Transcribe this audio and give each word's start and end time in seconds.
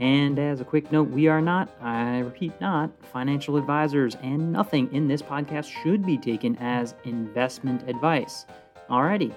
And 0.00 0.38
as 0.38 0.62
a 0.62 0.64
quick 0.64 0.90
note, 0.90 1.10
we 1.10 1.28
are 1.28 1.42
not, 1.42 1.68
I 1.82 2.20
repeat, 2.20 2.58
not 2.58 2.90
financial 3.12 3.58
advisors, 3.58 4.16
and 4.22 4.50
nothing 4.50 4.90
in 4.94 5.06
this 5.06 5.20
podcast 5.20 5.70
should 5.82 6.06
be 6.06 6.16
taken 6.16 6.56
as 6.56 6.94
investment 7.04 7.86
advice. 7.86 8.46
Alrighty, 8.88 9.34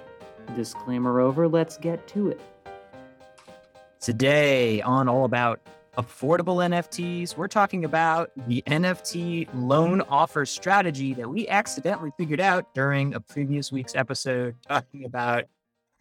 disclaimer 0.56 1.20
over, 1.20 1.50
let's 1.50 1.78
get 1.78 2.08
to 2.08 2.30
it. 2.30 2.40
Today, 4.00 4.82
on 4.82 5.10
All 5.10 5.26
About 5.26 5.60
Affordable 5.98 6.66
NFTs, 6.66 7.36
we're 7.36 7.50
talking 7.50 7.84
about 7.84 8.32
the 8.48 8.64
NFT 8.66 9.50
loan 9.54 10.00
offer 10.00 10.46
strategy 10.46 11.14
that 11.14 11.30
we 11.30 11.46
accidentally 11.50 12.12
figured 12.18 12.40
out 12.40 12.74
during 12.74 13.16
a 13.16 13.20
previous 13.20 13.70
week's 13.70 13.96
episode, 13.96 14.56
talking 14.66 15.04
about 15.04 15.44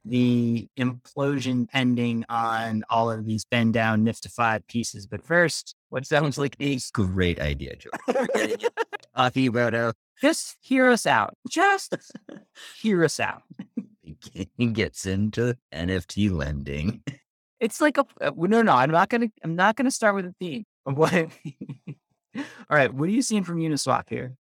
the 0.04 0.68
implosion 0.78 1.68
pending 1.68 2.24
on 2.28 2.82
all 2.90 3.10
of 3.10 3.24
these 3.24 3.44
BendDAO 3.44 4.00
niftified 4.00 4.66
pieces. 4.66 5.06
But 5.06 5.22
first, 5.22 5.74
what 5.90 6.06
sounds 6.06 6.38
like 6.38 6.56
a 6.60 6.78
great 6.92 7.40
idea, 7.40 7.76
Joe. 7.76 7.90
About 9.14 9.94
just 10.20 10.56
hear 10.60 10.88
us 10.88 11.04
out. 11.04 11.34
Just 11.48 11.96
hear 12.80 13.04
us 13.04 13.18
out. 13.20 13.42
He 14.56 14.66
gets 14.66 15.04
into 15.04 15.56
NFT 15.74 16.30
lending. 16.30 17.02
It's 17.58 17.80
like 17.80 17.98
a 17.98 18.06
uh, 18.20 18.32
no, 18.36 18.62
no. 18.62 18.72
I'm 18.72 18.90
not 18.90 19.08
gonna. 19.08 19.28
I'm 19.44 19.56
not 19.56 19.76
gonna 19.76 19.90
start 19.90 20.14
with 20.14 20.26
a 20.26 20.34
theme. 20.40 20.64
What? 20.84 21.14
all 21.14 22.44
right. 22.70 22.92
What 22.92 23.08
are 23.08 23.12
you 23.12 23.22
seeing 23.22 23.44
from 23.44 23.58
Uniswap 23.58 24.08
here? 24.08 24.34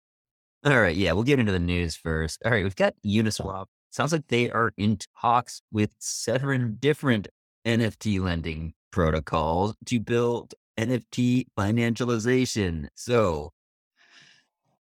All 0.64 0.80
right. 0.80 0.94
Yeah, 0.94 1.12
we'll 1.12 1.24
get 1.24 1.40
into 1.40 1.50
the 1.50 1.58
news 1.58 1.96
first. 1.96 2.40
All 2.44 2.52
right. 2.52 2.62
We've 2.62 2.76
got 2.76 2.94
Uniswap 3.04 3.66
sounds 3.98 4.12
like 4.12 4.28
they 4.28 4.48
are 4.48 4.70
in 4.76 4.96
talks 5.20 5.60
with 5.72 5.90
seven 5.98 6.76
different 6.78 7.26
NFT 7.66 8.20
lending 8.20 8.72
protocols 8.92 9.74
to 9.86 9.98
build 9.98 10.54
NFT 10.78 11.46
financialization. 11.58 12.86
So 12.94 13.50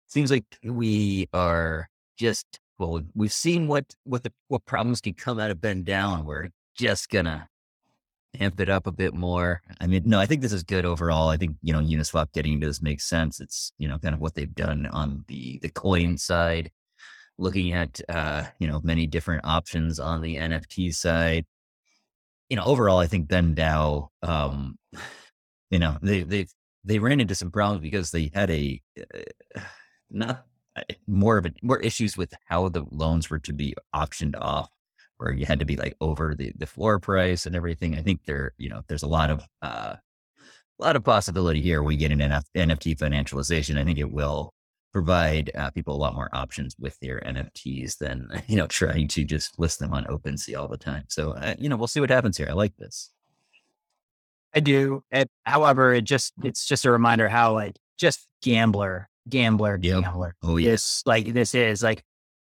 seems 0.08 0.32
like 0.32 0.46
we 0.64 1.28
are 1.34 1.90
just 2.18 2.46
well, 2.80 3.02
we've 3.14 3.34
seen 3.34 3.68
what 3.68 3.94
what 4.06 4.24
the 4.24 4.32
what 4.48 4.64
problems 4.64 5.02
can 5.02 5.16
come 5.16 5.38
out 5.38 5.52
of 5.52 5.58
BendDAO. 5.58 6.24
We're 6.24 6.52
just 6.78 7.10
gonna 7.10 7.50
amp 8.40 8.62
it 8.62 8.70
up 8.70 8.88
a 8.88 8.92
bit 8.94 9.14
more. 9.14 9.62
I 9.82 9.88
mean, 9.88 10.04
no, 10.06 10.18
I 10.18 10.28
think 10.28 10.42
this 10.42 10.54
is 10.54 10.64
good 10.64 10.86
overall. 10.86 11.28
I 11.28 11.36
think 11.36 11.58
you 11.62 11.74
know 11.74 11.82
Uniswap 11.82 12.32
getting 12.32 12.54
into 12.54 12.68
this 12.68 12.82
makes 12.82 13.04
sense. 13.04 13.42
It's 13.42 13.74
you 13.78 13.90
know 13.90 14.00
kind 14.00 14.16
of 14.16 14.22
what 14.22 14.36
they've 14.36 14.56
done 14.56 14.86
on 14.86 15.26
the 15.28 15.60
the 15.60 15.70
coin 15.70 16.18
side 16.18 16.72
looking 17.38 17.74
at 17.74 18.02
uh, 18.10 18.46
you 18.60 18.68
know 18.68 18.82
many 18.84 19.08
different 19.08 19.46
options 19.46 20.00
on 20.00 20.22
the 20.22 20.36
NFT 20.36 20.94
side. 20.94 21.46
You 22.50 22.58
know, 22.58 22.64
overall, 22.66 23.00
I 23.00 23.08
think 23.08 23.28
Bend 23.28 23.56
DAO, 23.56 24.10
um, 24.22 24.78
you 25.72 25.80
know, 25.80 25.98
they 26.02 26.24
they 26.24 26.48
they 26.84 27.00
ran 27.00 27.20
into 27.20 27.36
some 27.36 27.52
problems 27.52 27.82
because 27.82 28.12
they 28.12 28.32
had 28.34 28.50
a 28.50 28.82
uh, 29.00 29.62
not 30.12 30.46
uh, 30.76 30.82
more 31.08 31.38
of 31.38 31.46
a 31.46 31.52
more 31.62 31.80
issues 31.80 32.18
with 32.18 32.34
how 32.46 32.70
the 32.70 32.86
loans 32.92 33.30
were 33.30 33.40
to 33.40 33.54
be 33.54 33.74
auctioned 33.94 34.36
off, 34.36 34.70
where 35.18 35.32
you 35.32 35.46
had 35.46 35.60
to 35.60 35.66
be 35.66 35.76
like 35.76 35.96
over 36.02 36.36
the 36.36 36.52
the 36.58 36.66
floor 36.66 37.00
price 37.00 37.46
and 37.46 37.56
everything. 37.56 37.96
I 37.96 38.02
think 38.02 38.26
there, 38.26 38.54
you 38.58 38.70
know, 38.70 38.82
there's 38.88 39.04
a 39.04 39.08
lot 39.08 39.30
of 39.30 39.44
uh, 39.62 39.96
a 40.80 40.84
lot 40.84 40.96
of 40.96 41.04
possibility 41.04 41.62
here. 41.62 41.84
We 41.84 41.96
get 41.98 42.12
an 42.12 42.20
NFT 42.20 42.98
financialization. 42.98 43.80
I 43.80 43.84
think 43.84 44.00
it 44.00 44.12
will 44.12 44.54
provide 44.94 45.52
uh, 45.56 45.72
people 45.72 45.96
a 45.96 45.98
lot 45.98 46.16
more 46.16 46.30
options 46.34 46.76
with 46.80 46.98
their 47.00 47.20
NFTs 47.26 47.98
than 47.98 48.30
you 48.48 48.56
know 48.56 48.68
trying 48.68 49.08
to 49.10 49.26
just 49.26 49.60
list 49.60 49.80
them 49.80 49.94
on 49.94 50.06
OpenSea 50.06 50.58
all 50.58 50.68
the 50.68 50.78
time. 50.78 51.04
So 51.10 51.32
uh, 51.32 51.56
you 51.58 51.68
know 51.68 51.76
we'll 51.76 51.88
see 51.88 52.00
what 52.00 52.10
happens 52.10 52.38
here. 52.38 52.48
I 52.50 52.54
like 52.54 52.78
this. 52.78 53.12
I 54.56 54.60
do. 54.60 55.04
It, 55.12 55.30
however, 55.46 55.94
it 55.94 56.04
just 56.04 56.34
it's 56.44 56.66
just 56.66 56.86
a 56.86 56.92
reminder 56.92 57.28
how 57.28 57.54
like 57.54 57.78
just 57.98 58.28
gambler, 58.42 59.10
gambler, 59.28 59.80
yep. 59.82 60.04
gambler. 60.04 60.36
Oh 60.44 60.58
yes, 60.58 61.02
like 61.06 61.34
this 61.34 61.56
is 61.56 61.82
like 61.82 62.04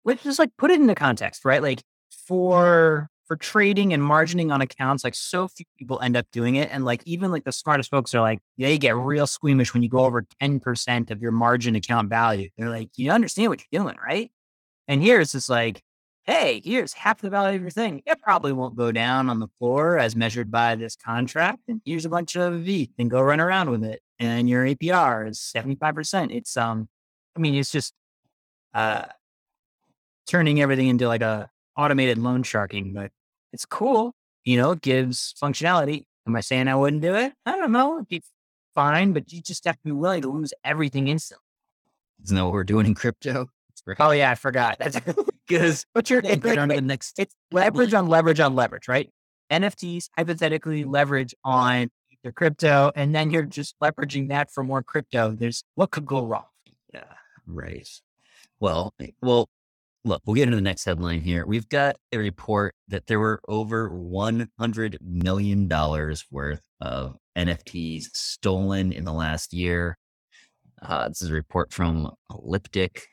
let's 0.05 0.23
just 0.23 0.39
like 0.39 0.51
put 0.57 0.71
it 0.71 0.79
into 0.79 0.95
context, 0.95 1.43
right? 1.43 1.63
Like 1.63 1.81
for 2.27 3.09
for 3.27 3.35
trading 3.35 3.93
and 3.93 4.03
margining 4.03 4.53
on 4.53 4.61
accounts, 4.61 5.03
like 5.03 5.15
so 5.15 5.47
few 5.47 5.65
people 5.77 5.99
end 6.01 6.15
up 6.15 6.27
doing 6.31 6.55
it. 6.55 6.69
And 6.71 6.85
like 6.85 7.01
even 7.05 7.31
like 7.31 7.43
the 7.43 7.51
smartest 7.51 7.89
folks 7.89 8.13
are 8.13 8.21
like, 8.21 8.39
they 8.57 8.77
get 8.77 8.95
real 8.95 9.27
squeamish 9.27 9.73
when 9.73 9.83
you 9.83 9.89
go 9.89 10.05
over 10.05 10.25
10% 10.41 11.11
of 11.11 11.21
your 11.21 11.31
margin 11.31 11.75
account 11.75 12.09
value. 12.09 12.49
They're 12.57 12.69
like, 12.69 12.89
you 12.95 13.11
understand 13.11 13.49
what 13.49 13.63
you're 13.71 13.81
doing, 13.81 13.95
right? 14.05 14.31
And 14.87 15.01
here 15.01 15.19
it's 15.19 15.31
just 15.31 15.49
like, 15.49 15.81
hey, 16.23 16.61
here's 16.63 16.93
half 16.93 17.21
the 17.21 17.29
value 17.29 17.55
of 17.55 17.61
your 17.61 17.71
thing. 17.71 18.01
It 18.05 18.21
probably 18.21 18.51
won't 18.51 18.75
go 18.75 18.91
down 18.91 19.29
on 19.29 19.39
the 19.39 19.47
floor 19.59 19.97
as 19.99 20.15
measured 20.15 20.51
by 20.51 20.75
this 20.75 20.95
contract. 20.95 21.61
And 21.67 21.81
here's 21.85 22.05
a 22.05 22.09
bunch 22.09 22.35
of 22.35 22.61
V 22.61 22.91
and 22.97 23.09
go 23.09 23.21
run 23.21 23.39
around 23.39 23.69
with 23.69 23.83
it. 23.83 24.01
And 24.19 24.49
your 24.49 24.65
APR 24.65 25.29
is 25.29 25.39
75%. 25.39 26.35
It's 26.35 26.57
um, 26.57 26.87
I 27.35 27.39
mean, 27.39 27.55
it's 27.55 27.71
just 27.71 27.93
uh 28.73 29.05
turning 30.27 30.61
everything 30.61 30.87
into 30.87 31.07
like 31.07 31.21
a 31.21 31.49
automated 31.77 32.17
loan 32.17 32.43
sharking, 32.43 32.93
but 32.93 33.11
it's 33.53 33.65
cool. 33.65 34.13
You 34.43 34.57
know, 34.57 34.71
it 34.71 34.81
gives 34.81 35.33
functionality. 35.41 36.05
Am 36.27 36.35
I 36.35 36.41
saying 36.41 36.67
I 36.67 36.75
wouldn't 36.75 37.01
do 37.01 37.15
it? 37.15 37.33
I 37.45 37.51
don't 37.51 37.71
know. 37.71 37.95
It'd 37.95 38.07
be 38.07 38.23
fine, 38.73 39.13
but 39.13 39.31
you 39.31 39.41
just 39.41 39.65
have 39.65 39.75
to 39.75 39.83
be 39.83 39.91
willing 39.91 40.21
to 40.21 40.31
lose 40.31 40.53
everything 40.63 41.07
instantly. 41.07 41.41
Isn't 42.23 42.35
that 42.35 42.43
what 42.43 42.53
we're 42.53 42.63
doing 42.63 42.85
in 42.85 42.95
crypto? 42.95 43.47
Oh 43.99 44.11
yeah, 44.11 44.31
I 44.31 44.35
forgot. 44.35 44.77
That's 44.79 44.99
because 45.47 45.85
what's 45.93 46.09
your 46.09 46.21
it's 46.23 46.43
like, 46.43 46.57
on 46.57 46.69
the 46.69 46.81
next 46.81 47.19
it's 47.19 47.35
leverage 47.51 47.93
on 47.93 48.07
leverage 48.07 48.39
on 48.39 48.55
leverage, 48.55 48.87
right? 48.87 49.09
NFTs 49.51 50.09
hypothetically 50.17 50.85
leverage 50.85 51.35
on 51.43 51.89
the 52.23 52.31
crypto, 52.31 52.91
and 52.95 53.13
then 53.13 53.29
you're 53.29 53.43
just 53.43 53.75
leveraging 53.81 54.29
that 54.29 54.49
for 54.51 54.63
more 54.63 54.81
crypto. 54.81 55.31
There's 55.31 55.63
what 55.75 55.91
could 55.91 56.05
go 56.05 56.25
wrong? 56.25 56.45
Yeah, 56.93 57.03
right. 57.45 57.87
Well, 58.59 58.93
eh, 58.99 59.09
well, 59.21 59.49
look, 60.05 60.21
we'll 60.25 60.35
get 60.35 60.43
into 60.43 60.55
the 60.55 60.61
next 60.61 60.85
headline 60.85 61.21
here. 61.21 61.45
We've 61.45 61.67
got 61.67 61.97
a 62.13 62.17
report 62.17 62.75
that 62.87 63.07
there 63.07 63.19
were 63.19 63.41
over 63.47 63.89
$100 63.89 64.97
million 65.01 65.67
worth 65.67 66.61
of 66.79 67.17
NFTs 67.35 68.05
stolen 68.13 68.91
in 68.93 69.03
the 69.03 69.11
last 69.11 69.51
year. 69.51 69.97
Uh, 70.81 71.09
this 71.09 71.23
is 71.23 71.31
a 71.31 71.33
report 71.33 71.73
from 71.73 72.11
Elliptic. 72.29 73.07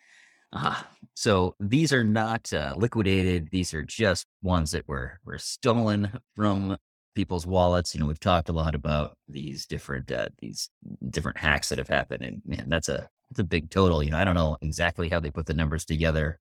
Uh, 0.52 0.82
so 1.14 1.54
these 1.58 1.94
are 1.94 2.04
not 2.04 2.52
uh, 2.52 2.74
liquidated. 2.76 3.48
These 3.50 3.72
are 3.72 3.82
just 3.82 4.26
ones 4.42 4.72
that 4.72 4.86
were, 4.86 5.18
were 5.24 5.38
stolen 5.38 6.18
from 6.36 6.76
people's 7.14 7.46
wallets. 7.46 7.94
You 7.94 8.00
know, 8.00 8.06
we've 8.06 8.20
talked 8.20 8.50
a 8.50 8.52
lot 8.52 8.74
about 8.74 9.16
these 9.28 9.64
different, 9.64 10.12
uh, 10.12 10.28
these 10.40 10.68
different 11.08 11.38
hacks 11.38 11.70
that 11.70 11.78
have 11.78 11.88
happened. 11.88 12.22
And 12.22 12.42
man, 12.44 12.66
that's 12.68 12.90
a, 12.90 13.08
that's 13.30 13.40
a 13.40 13.44
big 13.44 13.70
total. 13.70 14.02
You 14.02 14.10
know, 14.10 14.18
I 14.18 14.24
don't 14.24 14.34
know 14.34 14.58
exactly 14.60 15.08
how 15.08 15.20
they 15.20 15.30
put 15.30 15.46
the 15.46 15.54
numbers 15.54 15.86
together 15.86 16.38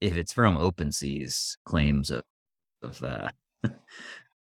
if 0.00 0.16
it's 0.16 0.32
from 0.32 0.56
OpenSea's 0.56 1.56
claims 1.64 2.10
of 2.10 2.22
of 2.82 3.02
uh, 3.02 3.30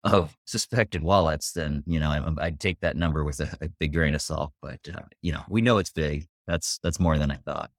of 0.03 0.37
suspected 0.45 1.03
wallets, 1.03 1.53
then 1.53 1.83
you 1.85 1.99
know 1.99 2.09
I, 2.09 2.47
would 2.47 2.59
take 2.59 2.79
that 2.81 2.97
number 2.97 3.23
with 3.23 3.39
a, 3.39 3.57
a, 3.61 3.69
big 3.79 3.93
grain 3.93 4.15
of 4.15 4.21
salt. 4.21 4.51
But 4.61 4.79
uh, 4.93 5.01
you 5.21 5.31
know 5.31 5.43
we 5.49 5.61
know 5.61 5.77
it's 5.77 5.91
big. 5.91 6.27
That's 6.47 6.79
that's 6.83 6.99
more 6.99 7.17
than 7.17 7.31
I 7.31 7.37
thought. 7.37 7.71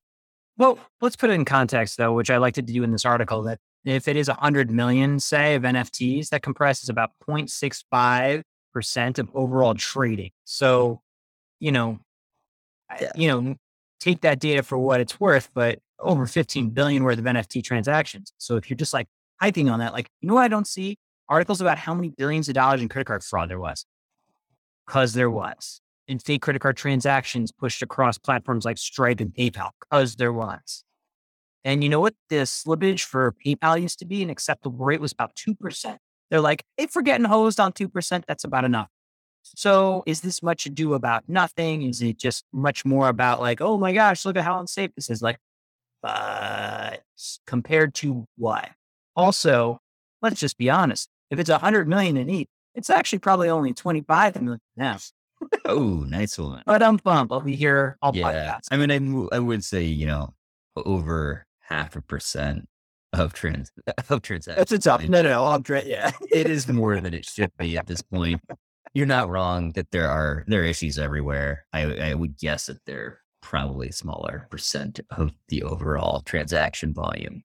Well, 0.58 0.78
let's 1.00 1.16
put 1.16 1.30
it 1.30 1.34
in 1.34 1.44
context 1.44 1.98
though, 1.98 2.14
which 2.14 2.30
I 2.30 2.38
like 2.38 2.54
to 2.54 2.62
do 2.62 2.82
in 2.82 2.92
this 2.92 3.04
article. 3.04 3.42
That 3.42 3.58
if 3.84 4.08
it 4.08 4.16
is 4.16 4.28
100 4.28 4.70
million, 4.70 5.20
say, 5.20 5.54
of 5.54 5.62
NFTs, 5.62 6.30
that 6.30 6.42
comprises 6.42 6.88
about 6.88 7.10
0.65 7.28 8.42
percent 8.76 9.18
of 9.18 9.30
overall 9.32 9.72
trading. 9.72 10.32
So, 10.44 11.00
you 11.60 11.72
know, 11.72 11.98
yeah. 13.00 13.10
you 13.14 13.26
know, 13.26 13.56
take 14.00 14.20
that 14.20 14.38
data 14.38 14.62
for 14.62 14.76
what 14.76 15.00
it's 15.00 15.18
worth, 15.18 15.48
but 15.54 15.78
over 15.98 16.26
15 16.26 16.70
billion 16.70 17.04
worth 17.04 17.18
of 17.18 17.24
NFT 17.24 17.62
transactions. 17.64 18.32
So 18.38 18.56
if 18.56 18.68
you're 18.70 18.76
just 18.76 18.92
like 18.92 19.06
hyping 19.42 19.70
on 19.70 19.78
that, 19.80 19.92
like, 19.92 20.08
you 20.20 20.28
know 20.28 20.34
what 20.34 20.44
I 20.44 20.48
don't 20.48 20.66
see? 20.66 20.98
Articles 21.28 21.60
about 21.60 21.78
how 21.78 21.94
many 21.94 22.10
billions 22.10 22.48
of 22.48 22.54
dollars 22.54 22.80
in 22.80 22.88
credit 22.88 23.06
card 23.06 23.24
fraud 23.24 23.50
there 23.50 23.58
was. 23.58 23.84
Because 24.86 25.14
there 25.14 25.30
was. 25.30 25.80
And 26.08 26.22
fake 26.22 26.42
credit 26.42 26.60
card 26.60 26.76
transactions 26.76 27.50
pushed 27.50 27.82
across 27.82 28.18
platforms 28.18 28.64
like 28.64 28.78
Stripe 28.78 29.20
and 29.20 29.34
PayPal. 29.34 29.70
Because 29.80 30.16
there 30.16 30.32
was. 30.32 30.84
And 31.64 31.82
you 31.82 31.90
know 31.90 31.98
what? 31.98 32.14
The 32.28 32.36
slippage 32.36 33.02
for 33.02 33.34
PayPal 33.44 33.80
used 33.80 33.98
to 33.98 34.04
be 34.04 34.22
an 34.22 34.30
acceptable 34.30 34.84
rate 34.84 35.00
was 35.00 35.10
about 35.12 35.34
2%. 35.34 35.96
They're 36.30 36.40
like, 36.40 36.64
if 36.76 36.94
we're 36.94 37.02
getting 37.02 37.24
hosed 37.24 37.58
on 37.58 37.72
2%, 37.72 38.22
that's 38.26 38.44
about 38.44 38.64
enough. 38.64 38.88
So 39.42 40.02
is 40.06 40.20
this 40.20 40.42
much 40.42 40.66
ado 40.66 40.94
about 40.94 41.28
nothing? 41.28 41.82
Is 41.82 42.02
it 42.02 42.18
just 42.18 42.44
much 42.52 42.84
more 42.84 43.08
about 43.08 43.40
like, 43.40 43.60
oh 43.60 43.78
my 43.78 43.92
gosh, 43.92 44.24
look 44.24 44.36
at 44.36 44.44
how 44.44 44.58
unsafe 44.58 44.92
this 44.94 45.10
is? 45.10 45.22
Like, 45.22 45.38
but 46.02 47.02
compared 47.46 47.94
to 47.94 48.26
what? 48.36 48.68
Also, 49.14 49.80
let's 50.22 50.40
just 50.40 50.58
be 50.58 50.70
honest. 50.70 51.08
If 51.30 51.38
it's 51.38 51.50
a 51.50 51.58
hundred 51.58 51.88
million 51.88 52.16
in 52.16 52.28
each, 52.30 52.48
it's 52.74 52.90
actually 52.90 53.18
probably 53.20 53.48
only 53.48 53.72
25 53.72 54.40
million 54.42 54.60
now. 54.76 54.98
Oh, 55.64 56.04
nice 56.08 56.38
one. 56.38 56.62
But 56.66 56.82
I'm 56.82 56.96
bummed. 56.96 57.32
I'll 57.32 57.40
be 57.40 57.56
here 57.56 57.96
all 58.02 58.14
Yeah. 58.14 58.30
podcast. 58.32 58.60
I 58.70 58.76
mean, 58.76 58.90
I, 59.30 59.36
I 59.36 59.38
would 59.38 59.64
say, 59.64 59.84
you 59.84 60.06
know, 60.06 60.34
over 60.76 61.46
half 61.60 61.96
a 61.96 62.02
percent 62.02 62.68
of 63.12 63.32
trans 63.32 63.72
of 64.10 64.22
transactions. 64.22 64.56
That's 64.70 64.72
a 64.72 64.78
tough. 64.78 65.08
No, 65.08 65.22
no, 65.22 65.30
no. 65.30 65.44
I'm 65.46 65.62
dra- 65.62 65.84
yeah. 65.84 66.10
it 66.30 66.48
is 66.48 66.68
more 66.68 67.00
than 67.00 67.14
it 67.14 67.24
should 67.24 67.50
be 67.58 67.76
at 67.78 67.86
this 67.86 68.02
point. 68.02 68.40
You're 68.94 69.06
not 69.06 69.28
wrong 69.28 69.72
that 69.72 69.90
there 69.90 70.08
are 70.08 70.44
there 70.46 70.62
are 70.62 70.64
issues 70.64 70.98
everywhere. 70.98 71.66
I 71.72 71.82
I 72.10 72.14
would 72.14 72.38
guess 72.38 72.66
that 72.66 72.78
they're 72.86 73.20
probably 73.46 73.92
smaller 73.92 74.48
percent 74.50 74.98
of 75.10 75.30
the 75.48 75.62
overall 75.62 76.20
transaction 76.22 76.92
volume. 76.92 77.44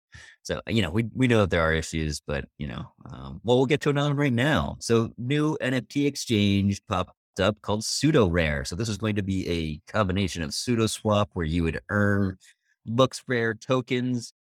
So 0.41 0.59
you 0.67 0.81
know 0.81 0.89
we 0.89 1.05
we 1.13 1.27
know 1.27 1.41
that 1.41 1.51
there 1.51 1.61
are 1.61 1.73
issues, 1.73 2.19
but 2.25 2.45
you 2.57 2.67
know, 2.67 2.91
um, 3.05 3.39
well 3.43 3.57
we'll 3.57 3.67
get 3.67 3.81
to 3.81 3.89
another 3.91 4.09
one 4.09 4.17
right 4.17 4.33
now. 4.33 4.77
So 4.79 5.13
new 5.17 5.55
NFT 5.61 6.07
exchange 6.07 6.81
popped 6.87 7.13
up 7.39 7.61
called 7.61 7.81
SudoRare. 7.81 8.65
So 8.65 8.75
this 8.75 8.89
is 8.89 8.97
going 8.97 9.15
to 9.15 9.23
be 9.23 9.47
a 9.47 9.91
combination 9.91 10.41
of 10.41 10.49
SudoSwap 10.49 11.27
where 11.33 11.45
you 11.45 11.63
would 11.63 11.79
earn 11.89 12.37
LooksRare 12.89 13.59
tokens. 13.59 14.33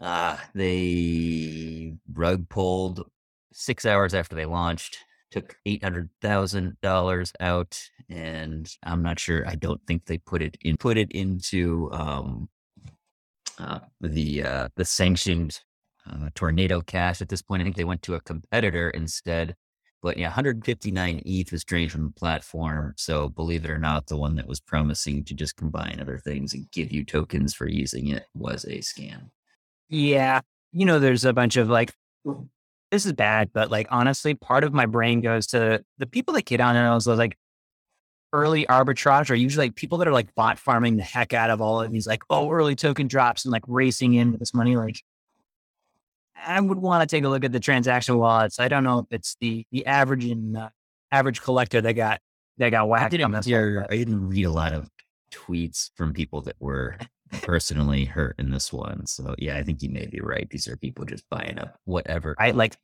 Uh, 0.00 0.36
they 0.54 1.94
rug 2.12 2.48
pulled 2.48 3.04
six 3.52 3.86
hours 3.86 4.14
after 4.14 4.34
they 4.36 4.46
launched, 4.46 4.98
took 5.32 5.56
eight 5.66 5.82
hundred 5.82 6.10
thousand 6.20 6.76
dollars 6.82 7.32
out, 7.40 7.80
and 8.08 8.70
I'm 8.84 9.02
not 9.02 9.18
sure. 9.18 9.46
I 9.48 9.56
don't 9.56 9.80
think 9.86 10.06
they 10.06 10.18
put 10.18 10.42
it 10.42 10.56
in 10.60 10.76
put 10.76 10.98
it 10.98 11.10
into 11.10 11.90
um, 11.92 12.48
uh, 13.58 13.80
the 14.00 14.44
uh, 14.44 14.68
the 14.76 14.84
sanctioned 14.84 15.60
uh, 16.08 16.28
tornado 16.34 16.80
cash 16.80 17.20
at 17.20 17.28
this 17.28 17.42
point. 17.42 17.62
I 17.62 17.64
think 17.64 17.76
they 17.76 17.84
went 17.84 18.02
to 18.02 18.14
a 18.14 18.20
competitor 18.20 18.90
instead. 18.90 19.56
But 20.02 20.16
yeah, 20.16 20.26
159 20.26 21.22
ETH 21.24 21.52
was 21.52 21.62
drained 21.62 21.92
from 21.92 22.06
the 22.06 22.12
platform. 22.12 22.92
So 22.96 23.28
believe 23.28 23.64
it 23.64 23.70
or 23.70 23.78
not, 23.78 24.08
the 24.08 24.16
one 24.16 24.34
that 24.34 24.48
was 24.48 24.58
promising 24.58 25.24
to 25.24 25.34
just 25.34 25.56
combine 25.56 26.00
other 26.00 26.18
things 26.18 26.54
and 26.54 26.68
give 26.72 26.90
you 26.90 27.04
tokens 27.04 27.54
for 27.54 27.68
using 27.68 28.08
it 28.08 28.24
was 28.34 28.64
a 28.64 28.78
scam. 28.78 29.30
Yeah. 29.88 30.40
You 30.72 30.86
know, 30.86 30.98
there's 30.98 31.24
a 31.24 31.32
bunch 31.32 31.56
of 31.56 31.68
like, 31.68 31.94
this 32.92 33.06
is 33.06 33.14
bad, 33.14 33.50
but 33.54 33.70
like, 33.70 33.88
honestly, 33.90 34.34
part 34.34 34.64
of 34.64 34.74
my 34.74 34.84
brain 34.84 35.22
goes 35.22 35.46
to 35.48 35.82
the 35.96 36.06
people 36.06 36.34
that 36.34 36.44
get 36.44 36.60
on 36.60 36.74
those, 36.74 37.06
those 37.06 37.18
like 37.18 37.38
early 38.34 38.66
arbitrage 38.66 39.30
are 39.30 39.34
usually 39.34 39.66
like 39.68 39.74
people 39.74 39.96
that 39.98 40.06
are 40.06 40.12
like 40.12 40.34
bot 40.34 40.58
farming 40.58 40.98
the 40.98 41.02
heck 41.02 41.32
out 41.32 41.48
of 41.48 41.62
all 41.62 41.80
of 41.80 41.90
these, 41.90 42.06
like, 42.06 42.22
oh, 42.28 42.50
early 42.50 42.76
token 42.76 43.08
drops 43.08 43.46
and 43.46 43.52
like 43.52 43.64
racing 43.66 44.12
in 44.12 44.30
with 44.30 44.40
this 44.40 44.52
money. 44.52 44.76
Like, 44.76 45.02
I 46.36 46.60
would 46.60 46.78
want 46.78 47.08
to 47.08 47.16
take 47.16 47.24
a 47.24 47.30
look 47.30 47.44
at 47.44 47.52
the 47.52 47.60
transaction 47.60 48.18
wallets. 48.18 48.60
I 48.60 48.68
don't 48.68 48.84
know 48.84 48.98
if 48.98 49.06
it's 49.10 49.36
the 49.40 49.64
the 49.72 49.86
average 49.86 50.26
and 50.26 50.56
uh, 50.56 50.68
average 51.10 51.40
collector 51.40 51.80
that 51.80 51.94
got 51.94 52.20
that 52.58 52.70
got 52.70 52.88
whacked. 52.88 53.14
on 53.14 53.18
didn't, 53.18 53.32
this 53.32 53.46
hear, 53.46 53.76
one, 53.76 53.86
I 53.90 53.96
didn't 53.96 54.28
read 54.28 54.44
a 54.44 54.50
lot 54.50 54.74
of 54.74 54.90
tweets 55.32 55.90
from 55.96 56.12
people 56.12 56.42
that 56.42 56.56
were 56.60 56.98
personally 57.40 58.04
hurt 58.04 58.36
in 58.38 58.50
this 58.50 58.72
one. 58.72 59.06
So 59.06 59.34
yeah, 59.38 59.56
I 59.56 59.62
think 59.62 59.82
you 59.82 59.88
may 59.88 60.06
be 60.06 60.20
right. 60.20 60.48
These 60.50 60.68
are 60.68 60.76
people 60.76 61.04
just 61.04 61.28
buying 61.30 61.58
up 61.58 61.76
whatever. 61.84 62.36
right? 62.38 62.54
Like 62.54 62.76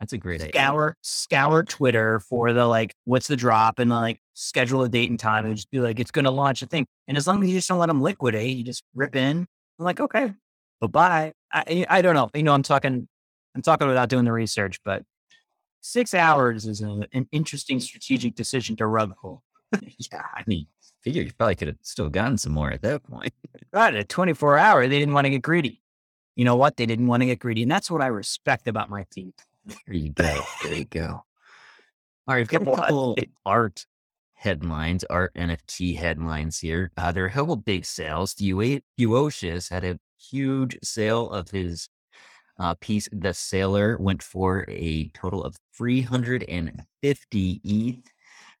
That's 0.00 0.12
a 0.12 0.18
great 0.18 0.40
idea. 0.42 0.52
scour 0.52 0.96
scour 1.02 1.62
Twitter 1.62 2.20
for 2.20 2.52
the 2.52 2.66
like 2.66 2.94
what's 3.04 3.28
the 3.28 3.36
drop 3.36 3.78
and 3.78 3.90
like 3.90 4.20
schedule 4.34 4.82
a 4.82 4.88
date 4.88 5.10
and 5.10 5.18
time 5.18 5.46
and 5.46 5.54
just 5.56 5.70
be 5.70 5.80
like 5.80 6.00
it's 6.00 6.10
going 6.10 6.24
to 6.24 6.30
launch 6.30 6.62
a 6.62 6.66
thing. 6.66 6.86
And 7.08 7.16
as 7.16 7.26
long 7.26 7.42
as 7.42 7.48
you 7.48 7.56
just 7.56 7.68
don't 7.68 7.78
let 7.78 7.86
them 7.86 8.02
liquidate, 8.02 8.56
you 8.56 8.64
just 8.64 8.82
rip 8.94 9.14
in. 9.16 9.46
I'm 9.78 9.84
like 9.84 10.00
okay, 10.00 10.32
bye 10.80 10.86
bye. 10.88 11.32
I 11.52 11.62
eh, 11.66 11.84
I 11.88 12.02
don't 12.02 12.14
know. 12.14 12.30
You 12.34 12.42
know, 12.42 12.52
I'm 12.52 12.62
talking 12.62 13.08
I'm 13.54 13.62
talking 13.62 13.86
without 13.88 14.08
doing 14.08 14.24
the 14.24 14.32
research, 14.32 14.78
but 14.84 15.02
six 15.80 16.12
hours 16.14 16.66
is 16.66 16.82
a, 16.82 17.06
an 17.12 17.28
interesting 17.32 17.80
strategic 17.80 18.34
decision 18.34 18.76
to 18.76 18.86
rug 18.86 19.14
pull. 19.20 19.42
yeah, 20.12 20.22
I 20.34 20.42
mean, 20.46 20.66
figure 21.06 21.22
you 21.22 21.32
probably 21.32 21.54
could 21.54 21.68
have 21.68 21.76
still 21.82 22.08
gotten 22.08 22.36
some 22.36 22.52
more 22.52 22.72
at 22.72 22.82
that 22.82 23.04
point. 23.04 23.32
Right 23.72 23.94
at 23.94 24.08
24 24.08 24.56
hour, 24.56 24.88
they 24.88 24.98
didn't 24.98 25.12
want 25.12 25.26
to 25.26 25.30
get 25.30 25.42
greedy. 25.42 25.82
You 26.34 26.44
know 26.46 26.56
what? 26.56 26.76
They 26.76 26.86
didn't 26.86 27.08
want 27.08 27.20
to 27.22 27.26
get 27.26 27.40
greedy, 27.40 27.62
and 27.62 27.70
that's 27.70 27.90
what 27.90 28.00
I 28.00 28.06
respect 28.06 28.68
about 28.68 28.88
my 28.88 29.04
team. 29.10 29.34
There 29.66 29.94
you 29.94 30.10
go. 30.10 30.40
There 30.62 30.74
you 30.74 30.84
go. 30.86 31.24
All 32.26 32.34
right, 32.34 32.38
we've 32.38 32.48
got 32.48 32.62
a 32.62 32.64
couple 32.64 33.16
art 33.44 33.84
headlines, 34.34 35.04
art 35.10 35.34
NFT 35.34 35.98
headlines 35.98 36.60
here. 36.60 36.90
Uh, 36.96 37.12
there 37.12 37.24
are 37.24 37.28
a 37.28 37.32
couple 37.32 37.56
big 37.56 37.84
sales. 37.84 38.34
Fewocious 38.34 39.68
had 39.68 39.84
a 39.84 39.98
huge 40.18 40.78
sale 40.82 41.28
of 41.30 41.50
his 41.50 41.88
uh, 42.58 42.74
piece. 42.80 43.08
The 43.12 43.34
Sailor 43.34 43.98
went 43.98 44.22
for 44.22 44.64
a 44.68 45.08
total 45.08 45.44
of 45.44 45.56
350 45.76 47.60
ETH. 47.64 48.10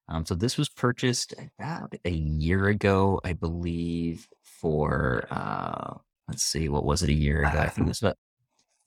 Um, 0.08 0.24
so 0.24 0.34
this 0.34 0.56
was 0.56 0.68
purchased 0.68 1.34
about 1.58 1.94
a 2.04 2.10
year 2.10 2.68
ago, 2.68 3.20
I 3.24 3.32
believe, 3.32 4.28
for 4.42 5.26
uh, 5.30 5.94
let's 6.28 6.44
see, 6.44 6.68
what 6.68 6.84
was 6.84 7.02
it 7.02 7.08
a 7.10 7.14
year 7.14 7.40
ago? 7.42 7.58
I 7.58 7.68
think 7.68 7.86
it 7.86 7.90
was 7.90 8.02
about 8.02 8.16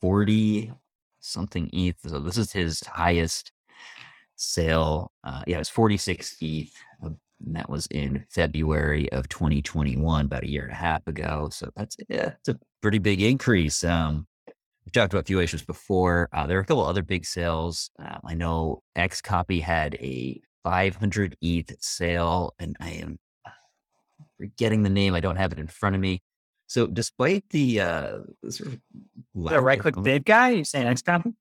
40 0.01 0.71
something 1.19 1.69
ETH. 1.73 1.97
So 2.07 2.19
this 2.19 2.37
is 2.37 2.53
his 2.53 2.81
highest 2.81 3.51
sale. 4.35 5.11
Uh, 5.23 5.43
yeah, 5.45 5.57
it 5.57 5.59
was 5.59 5.69
46 5.69 6.37
ETH. 6.41 6.71
uh, 7.03 7.09
And 7.45 7.55
that 7.55 7.69
was 7.69 7.87
in 7.87 8.25
February 8.29 9.11
of 9.11 9.27
2021, 9.29 10.25
about 10.25 10.43
a 10.43 10.49
year 10.49 10.63
and 10.63 10.71
a 10.71 10.75
half 10.75 11.05
ago. 11.07 11.49
So 11.51 11.69
that's 11.75 11.97
yeah, 12.07 12.33
it's 12.39 12.49
a 12.49 12.59
pretty 12.81 12.99
big 12.99 13.21
increase. 13.21 13.83
Um, 13.83 14.25
we 14.85 14.91
talked 14.91 15.13
about 15.13 15.27
few 15.27 15.37
Fewocious 15.37 15.65
before. 15.65 16.29
Uh, 16.31 16.47
there 16.47 16.57
are 16.57 16.61
a 16.61 16.65
couple 16.65 16.85
other 16.85 17.03
big 17.03 17.25
sales. 17.25 17.91
Uh, 18.01 18.17
I 18.25 18.33
know 18.33 18.81
XCOPY 18.97 19.61
had 19.61 19.95
a 19.95 20.41
500 20.63 21.37
ETH 21.41 21.75
sale, 21.79 22.53
and 22.59 22.75
I 22.79 22.91
am 22.91 23.19
forgetting 24.37 24.83
the 24.83 24.89
name. 24.89 25.13
I 25.13 25.19
don't 25.19 25.35
have 25.35 25.51
it 25.51 25.59
in 25.59 25.67
front 25.67 25.95
of 25.95 26.01
me. 26.01 26.21
So, 26.67 26.85
despite 26.87 27.49
the 27.49 27.81
uh, 27.81 28.17
sort 28.49 28.73
of 28.73 28.79
The 29.33 29.59
right 29.59 29.79
click 29.79 29.95
bid 30.01 30.25
guy, 30.25 30.49
you 30.51 30.63
saying 30.63 30.85
next 30.85 31.03
time? 31.03 31.35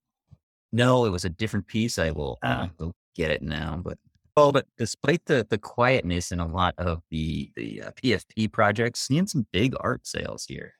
no, 0.72 1.04
it 1.04 1.10
was 1.10 1.24
a 1.24 1.30
different 1.30 1.66
piece. 1.66 1.98
I 1.98 2.10
will 2.10 2.38
uh, 2.42 2.68
go 2.78 2.94
get 3.14 3.30
it 3.30 3.42
now. 3.42 3.80
But 3.82 3.98
well, 4.36 4.52
but 4.52 4.66
despite 4.78 5.24
the 5.26 5.46
the 5.48 5.58
quietness 5.58 6.32
in 6.32 6.40
a 6.40 6.46
lot 6.46 6.74
of 6.78 7.02
the 7.10 7.50
the 7.56 7.82
uh, 7.82 7.90
PFP 8.02 8.52
projects, 8.52 9.00
seeing 9.00 9.26
some 9.26 9.46
big 9.52 9.74
art 9.80 10.06
sales 10.06 10.46
here. 10.46 10.74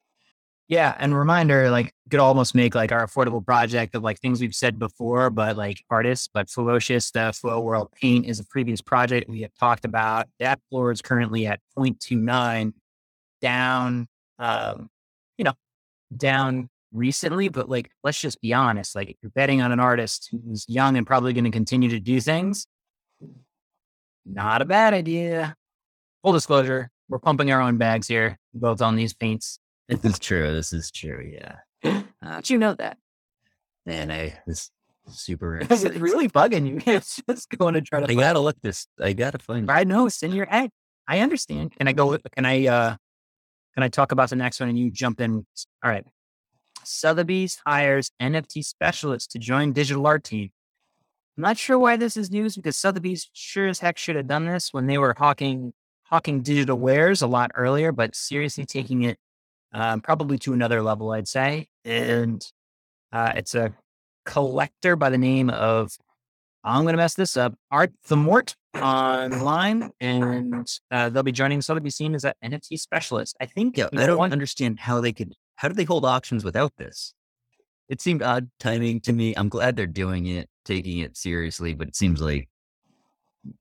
Yeah, 0.69 0.95
and 0.99 1.19
reminder, 1.19 1.71
like 1.71 1.95
could 2.11 2.21
almost 2.21 2.55
make 2.55 2.75
like 2.75 2.93
our 2.93 3.07
affordable 3.07 3.45
project 3.45 3.95
of 3.95 4.03
like 4.03 4.21
things 4.21 4.41
we've 4.41 4.55
said 4.55 4.79
before, 4.79 5.31
but 5.31 5.57
like 5.57 5.83
artists, 5.89 6.29
but 6.33 6.49
Fewocious, 6.49 7.11
the 7.11 7.33
Flow 7.33 7.61
World 7.61 7.91
Paint 7.99 8.27
is 8.27 8.39
a 8.39 8.45
previous 8.45 8.83
project 8.83 9.31
we 9.31 9.41
have 9.43 9.55
talked 9.59 9.87
about. 9.87 10.29
That 10.41 10.61
floor 10.69 10.93
is 10.93 11.01
currently 11.01 11.47
at 11.47 11.61
0.29, 11.79 12.75
down, 13.41 14.09
um, 14.39 14.91
you 15.39 15.45
know, 15.45 15.55
down 16.15 16.69
recently, 16.93 17.49
but 17.49 17.71
like 17.71 17.91
let's 18.05 18.21
just 18.21 18.39
be 18.43 18.53
honest, 18.53 18.95
like 18.95 19.09
if 19.09 19.17
you're 19.23 19.31
betting 19.31 19.63
on 19.63 19.73
an 19.73 19.81
artist 19.81 20.29
who's 20.31 20.67
young 20.69 20.99
and 20.99 21.07
probably 21.07 21.33
going 21.33 21.45
to 21.45 21.51
continue 21.51 21.89
to 21.89 22.01
do 22.01 22.21
things, 22.21 22.67
not 24.27 24.61
a 24.61 24.67
bad 24.67 24.93
idea. 24.93 25.57
Full 26.23 26.33
disclosure, 26.33 26.91
we're 27.09 27.19
pumping 27.19 27.51
our 27.51 27.63
own 27.63 27.79
bags 27.79 28.07
here, 28.07 28.39
both 28.53 28.83
on 28.83 28.97
these 28.97 29.15
paints. 29.15 29.61
This 29.89 30.05
is 30.05 30.19
true. 30.19 30.53
This 30.55 30.73
is 30.73 30.91
true. 30.91 31.33
Yeah. 31.33 31.57
Uh, 32.23 32.37
Did 32.37 32.51
you 32.51 32.59
know 32.59 32.75
that? 32.75 32.99
man, 33.87 34.11
I 34.11 34.39
was 34.47 34.71
super. 35.09 35.59
Is 35.71 35.83
it 35.85 35.95
really 35.97 36.29
bugging 36.29 36.69
you? 36.69 36.81
It's 36.95 37.23
just 37.29 37.49
going 37.57 37.75
to 37.75 37.81
try 37.81 38.01
to. 38.01 38.05
I 38.05 38.09
find- 38.09 38.19
gotta 38.21 38.41
look 38.41 38.57
this. 38.63 38.87
I 39.01 39.15
gotta 39.15 39.39
find. 39.39 39.71
I 39.71 39.85
know 39.85 40.07
it's 40.07 40.23
in 40.23 40.33
your 40.33 40.47
head. 40.47 40.71
I 41.07 41.21
understand. 41.21 41.73
Can 41.73 41.89
I 41.89 41.93
go? 41.93 42.19
Can 42.37 42.45
I? 42.45 42.67
uh 42.67 42.97
Can 43.75 43.83
I 43.83 43.89
talk 43.89 44.13
about 44.13 44.29
the 44.31 44.37
next 44.37 44.61
one 44.61 44.69
and 44.69 44.79
you 44.79 44.91
jump 44.91 45.21
in? 45.21 45.47
All 45.83 45.91
right. 45.91 46.05
Sotheby's 46.85 47.59
hires 47.67 48.11
NFT 48.21 48.65
specialist 48.65 49.31
to 49.33 49.39
join 49.39 49.73
digital 49.73 50.07
art 50.07 50.25
team. 50.25 50.51
I'm 51.37 51.43
not 51.43 51.57
sure 51.57 51.79
why 51.79 51.97
this 51.97 52.17
is 52.17 52.31
news 52.31 52.57
because 52.57 52.77
Sotheby's 52.77 53.31
sure 53.33 53.69
as 53.69 53.79
heck 53.79 53.97
should 53.97 54.17
have 54.17 54.27
done 54.27 54.45
this 54.47 54.73
when 54.73 54.87
they 54.87 54.99
were 54.99 55.15
hawking 55.17 55.73
hawking 56.05 56.41
digital 56.43 56.79
wares 56.79 57.23
a 57.23 57.27
lot 57.27 57.51
earlier, 57.55 57.93
but 57.93 58.15
seriously 58.17 58.65
taking 58.67 59.03
it 59.03 59.19
um, 59.73 60.01
probably 60.01 60.39
to 60.39 60.53
another 60.53 60.83
level, 60.83 61.11
I'd 61.13 61.29
say. 61.29 61.69
And 61.85 62.45
uh, 63.13 63.33
it's 63.37 63.55
a 63.55 63.75
collector 64.25 64.97
by 64.97 65.11
the 65.11 65.19
name 65.19 65.51
of 65.51 65.93
I'm 66.65 66.83
going 66.83 66.93
to 66.93 66.99
mess 66.99 67.15
this 67.15 67.37
up. 67.37 67.55
Art 67.71 67.93
the 68.09 68.17
Mort 68.17 68.57
online, 68.75 69.91
and 70.01 70.67
uh, 70.91 71.09
they'll 71.09 71.23
be 71.23 71.33
joining 71.33 71.63
Sotheby's 71.63 71.97
team 71.97 72.15
as 72.15 72.25
an 72.25 72.35
NFT 72.45 72.79
specialist. 72.79 73.37
I 73.41 73.47
think. 73.47 73.77
Yeah, 73.79 73.89
I 73.93 74.07
don't 74.07 74.19
one- 74.19 74.33
understand 74.33 74.81
how 74.81 75.01
they 75.01 75.13
could. 75.13 75.35
How 75.57 75.69
do 75.69 75.75
they 75.75 75.85
hold 75.85 76.05
auctions 76.05 76.45
without 76.45 76.73
this? 76.77 77.15
It 77.89 78.01
seemed 78.01 78.23
odd 78.23 78.51
timing 78.61 79.01
to 79.03 79.13
me. 79.13 79.35
I'm 79.37 79.49
glad 79.49 79.77
they're 79.77 79.87
doing 79.87 80.27
it, 80.27 80.51
taking 80.65 80.99
it 80.99 81.17
seriously, 81.17 81.75
but 81.75 81.89
it 81.89 81.97
seems 81.97 82.21
like 82.21 82.49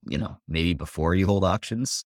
you 0.07 0.17
know, 0.17 0.37
maybe 0.47 0.73
before 0.73 1.15
you 1.15 1.25
hold 1.25 1.43
auctions. 1.43 2.03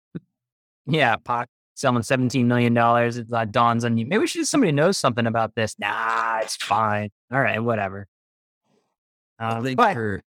Yeah, 0.86 1.16
Pak 1.18 1.50
selling 1.80 2.02
$17 2.04 2.46
million. 2.46 2.76
It 2.78 3.34
uh, 3.34 3.46
dawns 3.46 3.86
on 3.86 3.98
you. 3.98 4.06
Maybe 4.06 4.20
we 4.20 4.28
should 4.28 4.46
somebody 4.48 4.72
knows 4.72 4.98
something 4.98 5.26
about 5.26 5.56
this. 5.56 5.78
Nah, 5.80 6.40
it's 6.40 6.58
fine. 6.58 7.10
All 7.32 7.40
right, 7.40 7.64
whatever. 7.64 8.06
Um, 9.40 9.76
but, 9.76 9.94
for, 9.94 10.22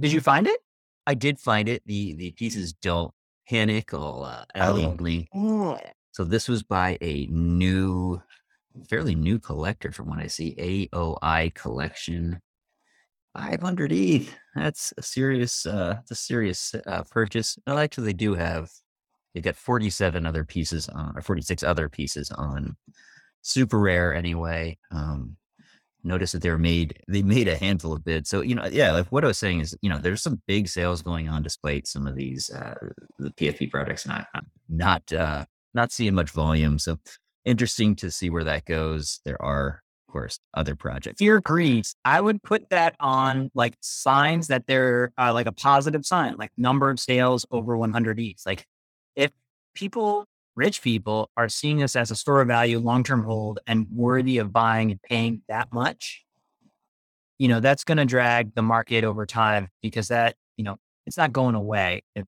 did 0.00 0.12
you 0.12 0.20
find 0.20 0.46
it? 0.46 0.60
I 1.06 1.14
did 1.14 1.40
find 1.40 1.68
it. 1.68 1.82
The 1.86 2.14
the 2.14 2.30
pieces 2.32 2.72
don't 2.72 3.12
panic 3.48 3.92
or 3.92 4.24
uh, 4.26 4.44
oh. 5.34 5.78
So 6.12 6.24
this 6.24 6.48
was 6.48 6.62
by 6.62 6.96
a 7.00 7.26
new, 7.26 8.22
fairly 8.88 9.14
new 9.14 9.38
collector 9.38 9.90
from 9.92 10.08
what 10.08 10.20
I 10.20 10.28
see. 10.28 10.88
AOI 10.92 11.52
collection. 11.54 12.40
500 13.36 13.92
ETH. 13.92 14.34
That's 14.54 14.94
a 14.96 15.02
serious, 15.02 15.66
uh, 15.66 15.98
a 16.10 16.14
serious 16.14 16.74
uh, 16.86 17.02
purchase. 17.10 17.58
Well, 17.66 17.78
actually, 17.78 18.06
they 18.06 18.12
do 18.14 18.34
have 18.34 18.70
they 19.36 19.42
got 19.42 19.54
47 19.54 20.24
other 20.24 20.44
pieces 20.44 20.88
on, 20.88 21.12
or 21.14 21.20
46 21.20 21.62
other 21.62 21.90
pieces 21.90 22.30
on 22.30 22.74
SuperRare 23.44 24.16
anyway. 24.16 24.78
Um, 24.90 25.36
notice 26.02 26.32
that 26.32 26.40
they're 26.40 26.56
made, 26.56 26.98
they 27.06 27.20
made 27.20 27.46
a 27.46 27.54
handful 27.54 27.92
of 27.92 28.02
bids. 28.02 28.30
So, 28.30 28.40
you 28.40 28.54
know, 28.54 28.64
yeah, 28.64 28.92
like 28.92 29.08
what 29.08 29.24
I 29.24 29.26
was 29.26 29.36
saying 29.36 29.60
is, 29.60 29.76
you 29.82 29.90
know, 29.90 29.98
there's 29.98 30.22
some 30.22 30.40
big 30.46 30.68
sales 30.68 31.02
going 31.02 31.28
on 31.28 31.42
despite 31.42 31.86
some 31.86 32.06
of 32.06 32.16
these, 32.16 32.48
uh, 32.48 32.76
the 33.18 33.28
PFP 33.28 33.70
products 33.70 34.06
not, 34.06 34.26
not, 34.70 35.12
uh, 35.12 35.44
not 35.74 35.92
seeing 35.92 36.14
much 36.14 36.30
volume. 36.30 36.78
So 36.78 36.98
interesting 37.44 37.94
to 37.96 38.10
see 38.10 38.30
where 38.30 38.44
that 38.44 38.64
goes. 38.64 39.20
There 39.26 39.40
are, 39.42 39.82
of 40.08 40.12
course, 40.12 40.38
other 40.54 40.76
projects. 40.76 41.18
Fear 41.18 41.42
greed. 41.42 41.84
I 42.06 42.22
would 42.22 42.42
put 42.42 42.70
that 42.70 42.96
on 43.00 43.50
like 43.54 43.76
signs 43.82 44.46
that 44.46 44.66
they're 44.66 45.12
uh, 45.18 45.34
like 45.34 45.46
a 45.46 45.52
positive 45.52 46.06
sign, 46.06 46.36
like 46.38 46.52
number 46.56 46.88
of 46.88 46.98
sales 46.98 47.44
over 47.50 47.76
100 47.76 48.18
ETH. 48.18 48.40
Like 48.46 48.64
people, 49.76 50.26
rich 50.56 50.82
people, 50.82 51.30
are 51.36 51.48
seeing 51.48 51.78
this 51.78 51.94
as 51.94 52.10
a 52.10 52.16
store 52.16 52.40
of 52.40 52.48
value, 52.48 52.78
long 52.78 53.04
term 53.04 53.22
hold, 53.22 53.60
and 53.66 53.86
worthy 53.92 54.38
of 54.38 54.52
buying 54.52 54.90
and 54.90 55.00
paying 55.02 55.42
that 55.48 55.72
much, 55.72 56.24
you 57.38 57.48
know, 57.48 57.60
that's 57.60 57.84
going 57.84 57.98
to 57.98 58.04
drag 58.04 58.54
the 58.54 58.62
market 58.62 59.04
over 59.04 59.26
time 59.26 59.68
because 59.82 60.08
that, 60.08 60.34
you 60.56 60.64
know, 60.64 60.76
it's 61.06 61.16
not 61.16 61.32
going 61.32 61.54
away. 61.54 62.02
If, 62.14 62.24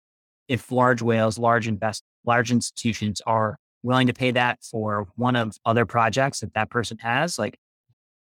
if 0.46 0.70
large 0.70 1.02
whales, 1.02 1.38
large 1.38 1.66
invest, 1.66 2.04
large 2.24 2.52
institutions 2.52 3.20
are 3.26 3.58
willing 3.82 4.06
to 4.06 4.12
pay 4.12 4.30
that 4.32 4.58
for 4.62 5.08
one 5.16 5.36
of 5.36 5.56
other 5.64 5.86
projects 5.86 6.40
that 6.40 6.54
that 6.54 6.70
person 6.70 6.98
has, 6.98 7.38
like 7.38 7.58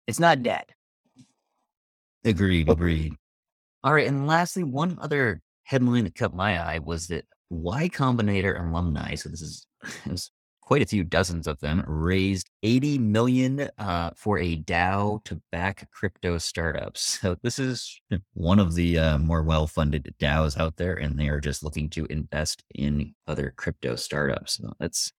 it's 0.06 0.20
not 0.20 0.42
dead. 0.42 0.64
Agreed. 2.24 2.68
Agreed. 2.68 3.14
All 3.82 3.92
right. 3.92 4.06
And 4.06 4.26
lastly, 4.26 4.64
one 4.64 4.98
other 5.00 5.40
headline 5.64 6.04
that 6.04 6.14
caught 6.14 6.34
my 6.34 6.60
eye 6.60 6.78
was 6.78 7.08
that 7.08 7.24
Y 7.50 7.88
Combinator 7.88 8.58
alumni, 8.60 9.14
so 9.14 9.28
this 9.28 9.42
is 9.42 9.66
there's 10.06 10.30
quite 10.66 10.82
a 10.82 10.86
few 10.86 11.04
dozens 11.04 11.46
of 11.46 11.60
them, 11.60 11.84
raised 11.86 12.50
80 12.64 12.98
million 12.98 13.68
uh, 13.78 14.10
for 14.16 14.38
a 14.40 14.56
DAO 14.56 15.22
to 15.24 15.40
back 15.52 15.88
crypto 15.92 16.38
startups. 16.38 17.20
So 17.20 17.36
this 17.42 17.60
is 17.60 18.00
one 18.34 18.58
of 18.58 18.74
the 18.74 18.98
uh, 18.98 19.18
more 19.18 19.44
well-funded 19.44 20.12
DAOs 20.20 20.58
out 20.58 20.76
there, 20.76 20.94
and 20.94 21.18
they 21.18 21.28
are 21.28 21.40
just 21.40 21.62
looking 21.62 21.88
to 21.90 22.04
invest 22.06 22.64
in 22.74 23.14
other 23.28 23.54
crypto 23.56 23.94
startups. 23.94 24.54
So 24.54 24.72
that's 24.80 25.12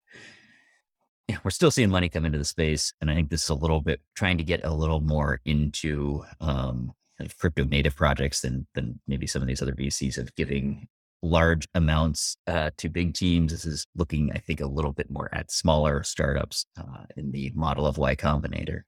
yeah, 1.28 1.38
we're 1.42 1.50
still 1.50 1.72
seeing 1.72 1.90
money 1.90 2.08
come 2.08 2.24
into 2.24 2.38
the 2.38 2.44
space, 2.44 2.92
and 3.00 3.10
I 3.10 3.14
think 3.14 3.30
this 3.30 3.44
is 3.44 3.48
a 3.48 3.54
little 3.54 3.80
bit 3.80 4.00
trying 4.14 4.38
to 4.38 4.44
get 4.44 4.64
a 4.64 4.72
little 4.72 5.00
more 5.00 5.40
into 5.44 6.24
um, 6.40 6.92
crypto 7.38 7.64
native 7.64 7.96
projects 7.96 8.40
than 8.40 8.66
than 8.74 9.00
maybe 9.06 9.26
some 9.26 9.42
of 9.42 9.48
these 9.48 9.62
other 9.62 9.72
VCs 9.72 10.16
have 10.16 10.34
giving 10.34 10.88
large 11.26 11.66
amounts 11.74 12.36
uh, 12.46 12.70
to 12.78 12.88
big 12.88 13.14
teams. 13.14 13.52
This 13.52 13.64
is 13.64 13.86
looking, 13.94 14.30
I 14.32 14.38
think, 14.38 14.60
a 14.60 14.66
little 14.66 14.92
bit 14.92 15.10
more 15.10 15.28
at 15.32 15.50
smaller 15.50 16.02
startups 16.02 16.66
uh, 16.78 17.04
in 17.16 17.32
the 17.32 17.52
model 17.54 17.86
of 17.86 17.98
Y 17.98 18.14
Combinator. 18.16 18.82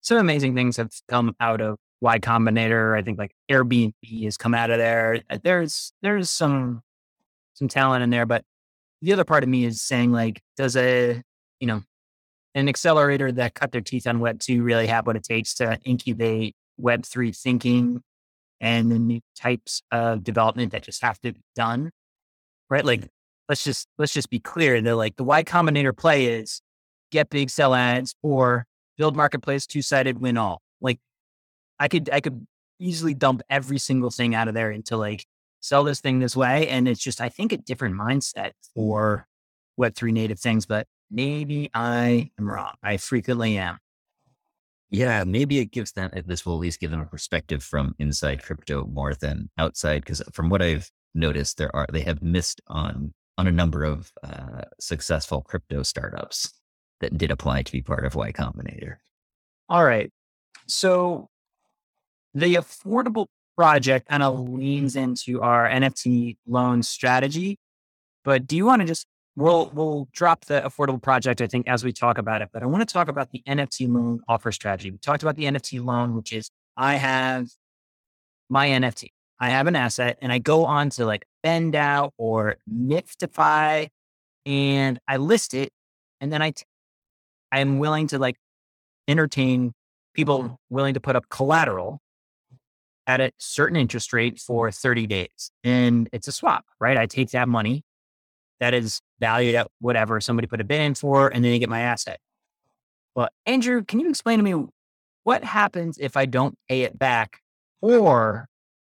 Some 0.00 0.18
amazing 0.18 0.54
things 0.54 0.76
have 0.76 0.90
come 1.08 1.34
out 1.40 1.60
of 1.60 1.76
Y 2.00 2.18
Combinator. 2.18 2.96
I 2.96 3.02
think 3.02 3.18
like 3.18 3.32
Airbnb 3.50 4.24
has 4.24 4.36
come 4.36 4.54
out 4.54 4.70
of 4.70 4.78
there. 4.78 5.22
Uh, 5.28 5.38
there's 5.42 5.92
there's 6.02 6.30
some 6.30 6.82
some 7.54 7.68
talent 7.68 8.02
in 8.02 8.10
there, 8.10 8.26
but 8.26 8.44
the 9.02 9.12
other 9.12 9.24
part 9.24 9.42
of 9.42 9.48
me 9.48 9.64
is 9.64 9.82
saying 9.82 10.12
like, 10.12 10.40
does 10.56 10.76
a 10.76 11.22
you 11.60 11.66
know 11.66 11.82
an 12.54 12.68
accelerator 12.68 13.30
that 13.32 13.54
cut 13.54 13.72
their 13.72 13.80
teeth 13.80 14.06
on 14.06 14.20
Web 14.20 14.40
two 14.40 14.62
really 14.62 14.86
have 14.86 15.06
what 15.06 15.16
it 15.16 15.24
takes 15.24 15.54
to 15.54 15.78
incubate 15.84 16.54
Web 16.78 17.04
three 17.04 17.32
thinking 17.32 18.02
and 18.60 18.90
the 18.90 18.98
new 18.98 19.20
types 19.36 19.82
of 19.90 20.24
development 20.24 20.72
that 20.72 20.82
just 20.82 21.02
have 21.02 21.20
to 21.20 21.32
be 21.32 21.40
done. 21.54 21.90
Right. 22.70 22.84
Like 22.84 23.02
mm. 23.02 23.08
let's 23.48 23.64
just 23.64 23.88
let's 23.98 24.12
just 24.12 24.30
be 24.30 24.40
clear. 24.40 24.80
They're 24.80 24.94
like 24.94 25.16
the 25.16 25.24
Y 25.24 25.44
Combinator 25.44 25.96
play 25.96 26.26
is 26.26 26.60
get 27.12 27.30
big 27.30 27.50
sell 27.50 27.74
ads 27.74 28.14
or 28.22 28.66
build 28.96 29.16
marketplace 29.16 29.66
two 29.66 29.82
sided 29.82 30.20
win 30.20 30.36
all. 30.36 30.60
Like 30.80 30.98
I 31.78 31.88
could 31.88 32.10
I 32.10 32.20
could 32.20 32.46
easily 32.78 33.14
dump 33.14 33.42
every 33.48 33.78
single 33.78 34.10
thing 34.10 34.34
out 34.34 34.48
of 34.48 34.54
there 34.54 34.70
into 34.70 34.96
like 34.96 35.24
sell 35.60 35.84
this 35.84 36.00
thing 36.00 36.18
this 36.18 36.36
way. 36.36 36.68
And 36.68 36.88
it's 36.88 37.00
just 37.00 37.20
I 37.20 37.28
think 37.28 37.52
a 37.52 37.56
different 37.56 37.94
mindset 37.94 38.52
for 38.74 39.26
Web 39.76 39.94
three 39.94 40.12
native 40.12 40.40
things, 40.40 40.64
but 40.66 40.86
maybe 41.10 41.70
I 41.74 42.30
am 42.38 42.48
wrong. 42.48 42.72
I 42.82 42.96
frequently 42.96 43.58
am. 43.58 43.78
Yeah, 44.90 45.24
maybe 45.24 45.58
it 45.58 45.72
gives 45.72 45.92
them, 45.92 46.10
this 46.26 46.46
will 46.46 46.54
at 46.54 46.60
least 46.60 46.80
give 46.80 46.90
them 46.90 47.00
a 47.00 47.06
perspective 47.06 47.62
from 47.62 47.94
inside 47.98 48.42
crypto 48.42 48.86
more 48.86 49.14
than 49.14 49.50
outside. 49.58 50.02
Because 50.02 50.22
from 50.32 50.48
what 50.48 50.62
I've 50.62 50.90
noticed, 51.14 51.58
there 51.58 51.74
are, 51.74 51.86
they 51.92 52.02
have 52.02 52.22
missed 52.22 52.60
on, 52.68 53.12
on 53.36 53.46
a 53.46 53.52
number 53.52 53.82
of 53.82 54.12
uh, 54.22 54.62
successful 54.78 55.42
crypto 55.42 55.82
startups 55.82 56.52
that 57.00 57.18
did 57.18 57.30
apply 57.30 57.62
to 57.62 57.72
be 57.72 57.82
part 57.82 58.04
of 58.04 58.14
Y 58.14 58.32
Combinator. 58.32 58.96
All 59.68 59.84
right. 59.84 60.12
So 60.66 61.28
the 62.34 62.54
affordable 62.54 63.26
project 63.56 64.08
kind 64.08 64.22
of 64.22 64.38
leans 64.48 64.94
into 64.94 65.42
our 65.42 65.68
NFT 65.68 66.36
loan 66.46 66.82
strategy. 66.82 67.58
But 68.24 68.46
do 68.46 68.56
you 68.56 68.66
want 68.66 68.82
to 68.82 68.86
just 68.86 69.06
We'll 69.36 69.70
we'll 69.74 70.08
drop 70.12 70.46
the 70.46 70.62
affordable 70.62 71.02
project, 71.02 71.42
I 71.42 71.46
think, 71.46 71.68
as 71.68 71.84
we 71.84 71.92
talk 71.92 72.16
about 72.16 72.40
it. 72.40 72.48
But 72.52 72.62
I 72.62 72.66
want 72.66 72.86
to 72.88 72.90
talk 72.92 73.08
about 73.08 73.30
the 73.30 73.42
NFT 73.46 73.86
loan 73.88 74.20
offer 74.26 74.50
strategy. 74.50 74.90
We 74.90 74.98
talked 74.98 75.22
about 75.22 75.36
the 75.36 75.44
NFT 75.44 75.84
loan, 75.84 76.16
which 76.16 76.32
is 76.32 76.50
I 76.76 76.94
have 76.94 77.48
my 78.48 78.68
NFT. 78.68 79.10
I 79.38 79.50
have 79.50 79.66
an 79.66 79.76
asset 79.76 80.18
and 80.22 80.32
I 80.32 80.38
go 80.38 80.64
on 80.64 80.88
to 80.90 81.04
like 81.04 81.26
BendDAO 81.44 82.12
or 82.16 82.56
NFTfi 82.72 83.88
and 84.46 84.98
I 85.06 85.16
list 85.18 85.52
it. 85.52 85.70
And 86.20 86.32
then 86.32 86.40
I 86.40 86.52
t- 86.52 86.64
I 87.52 87.60
am 87.60 87.78
willing 87.78 88.06
to 88.08 88.18
like 88.18 88.36
entertain 89.06 89.72
people 90.14 90.42
mm-hmm. 90.42 90.54
willing 90.70 90.94
to 90.94 91.00
put 91.00 91.14
up 91.16 91.28
collateral 91.28 92.00
at 93.06 93.20
a 93.20 93.30
certain 93.38 93.76
interest 93.76 94.12
rate 94.12 94.38
for 94.38 94.70
30 94.70 95.06
days. 95.06 95.50
And 95.62 96.08
it's 96.12 96.26
a 96.26 96.32
swap, 96.32 96.64
right? 96.80 96.96
I 96.96 97.06
take 97.06 97.30
that 97.30 97.48
money 97.48 97.84
that 98.60 98.74
is 98.74 99.00
valued 99.20 99.54
at 99.54 99.68
whatever 99.80 100.20
somebody 100.20 100.46
put 100.46 100.60
a 100.60 100.64
bid 100.64 100.80
in 100.80 100.94
for, 100.94 101.28
and 101.28 101.44
then 101.44 101.52
they 101.52 101.58
get 101.58 101.68
my 101.68 101.80
asset. 101.80 102.18
Well, 103.14 103.28
Andrew, 103.46 103.84
can 103.84 104.00
you 104.00 104.08
explain 104.08 104.38
to 104.38 104.44
me 104.44 104.66
what 105.24 105.44
happens 105.44 105.98
if 105.98 106.16
I 106.16 106.26
don't 106.26 106.56
pay 106.68 106.82
it 106.82 106.98
back 106.98 107.40
or 107.80 108.48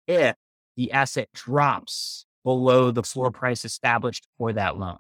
if 0.08 0.36
the 0.76 0.92
asset 0.92 1.30
drops 1.34 2.26
below 2.44 2.92
the 2.92 3.04
floor 3.04 3.32
price 3.32 3.66
established 3.66 4.28
for 4.38 4.54
that 4.54 4.78
loan? 4.78 4.98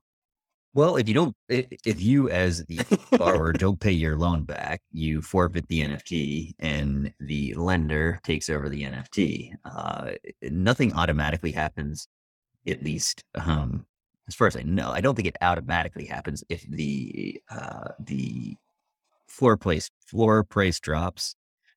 Well, 0.75 0.96
if 0.96 1.08
you 1.08 1.13
don't, 1.13 1.36
if 1.50 2.01
you 2.01 2.29
as 2.29 2.65
the 2.65 2.79
borrower 3.12 3.53
don't 3.53 3.79
pay 3.79 3.91
your 3.91 4.17
loan 4.17 4.43
back, 4.43 4.82
you 4.91 5.22
forfeit 5.22 5.67
the 5.67 5.82
NFT, 5.82 6.53
and 6.58 7.13
the 7.20 7.53
lender 7.53 8.20
takes 8.24 8.50
over 8.50 8.70
the 8.70 8.82
NFT. 8.82 9.53
Uh, 9.63 10.12
nothing 10.41 10.93
automatically 10.93 11.51
happens, 11.51 12.08
at 12.67 12.84
least 12.84 13.24
um, 13.36 13.86
as 14.27 14.36
far 14.36 14.48
as 14.48 14.56
I 14.56 14.62
know, 14.62 14.92
I 14.92 15.01
don't 15.01 15.15
think 15.15 15.27
it 15.27 15.38
automatically 15.42 16.06
happens 16.06 16.44
if 16.50 16.63
the 16.70 17.42
uh, 17.50 17.89
the 18.00 18.56
floor 19.27 19.58
price 19.58 19.89
floor 20.06 20.44
price 20.44 20.80
drops, 20.80 21.36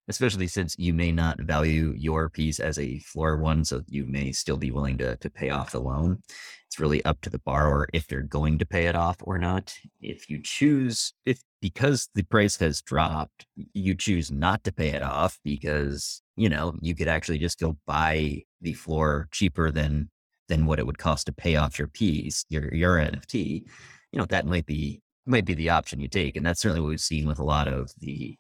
especially 0.09 0.47
since 0.47 0.75
you 0.79 0.93
may 0.95 1.11
not 1.11 1.41
value 1.41 1.95
your 1.97 2.29
piece 2.29 2.61
as 2.61 2.79
a 2.79 2.99
floor 3.01 3.37
one, 3.39 3.65
so 3.65 3.83
you 3.89 4.07
may 4.07 4.33
still 4.33 4.57
be 4.57 4.71
willing 4.71 4.99
to 4.99 5.17
to 5.17 5.31
pay 5.31 5.51
off 5.51 5.73
the 5.73 5.81
loan. 5.81 6.23
It's 6.69 6.79
really 6.79 7.05
up 7.05 7.21
to 7.23 7.31
the 7.31 7.39
borrower 7.39 7.89
if 7.93 8.07
they're 8.07 8.23
going 8.23 8.59
to 8.59 8.67
pay 8.67 8.87
it 8.87 8.95
off 8.95 9.17
or 9.23 9.39
not. 9.39 9.75
If 10.01 10.31
you 10.31 10.41
choose, 10.43 11.13
if 11.25 11.41
because 11.61 12.09
the 12.15 12.23
price 12.23 12.57
has 12.59 12.83
dropped, 12.83 13.47
you 13.73 13.95
choose 13.95 14.31
not 14.31 14.63
to 14.65 14.73
pay 14.73 14.91
it 14.91 15.03
off 15.03 15.39
because 15.45 16.23
you 16.37 16.49
know 16.49 16.75
you 16.81 16.95
could 16.95 17.09
actually 17.09 17.39
just 17.39 17.59
go 17.59 17.77
buy 17.87 18.43
the 18.61 18.75
floor 18.75 19.29
cheaper 19.33 19.73
than 19.73 20.11
than 20.49 20.67
what 20.67 20.79
it 20.79 20.87
would 20.87 20.99
cost 20.99 21.27
to 21.27 21.33
pay 21.33 21.57
off 21.57 21.79
your 21.79 21.89
piece, 21.89 22.45
your 22.49 22.73
your 22.75 22.97
NFT, 22.97 23.65
you 24.13 24.19
know, 24.19 24.27
that 24.27 24.47
might 24.47 24.67
be 24.67 25.03
might 25.27 25.45
be 25.45 25.55
the 25.55 25.71
option 25.71 26.01
you 26.01 26.09
take. 26.09 26.37
And 26.37 26.47
that's 26.47 26.61
certainly 26.61 26.81
what 26.81 26.89
we've 26.89 27.01
seen 27.01 27.27
with 27.27 27.39
a 27.39 27.45
lot 27.45 27.69
of 27.69 27.91
the 27.99 28.37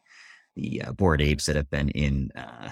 the 0.55 0.83
uh, 0.83 0.93
bored 0.93 1.21
apes 1.21 1.47
that 1.47 1.57
have 1.57 1.69
been 1.71 1.91
in 1.91 2.31
uh, 2.35 2.71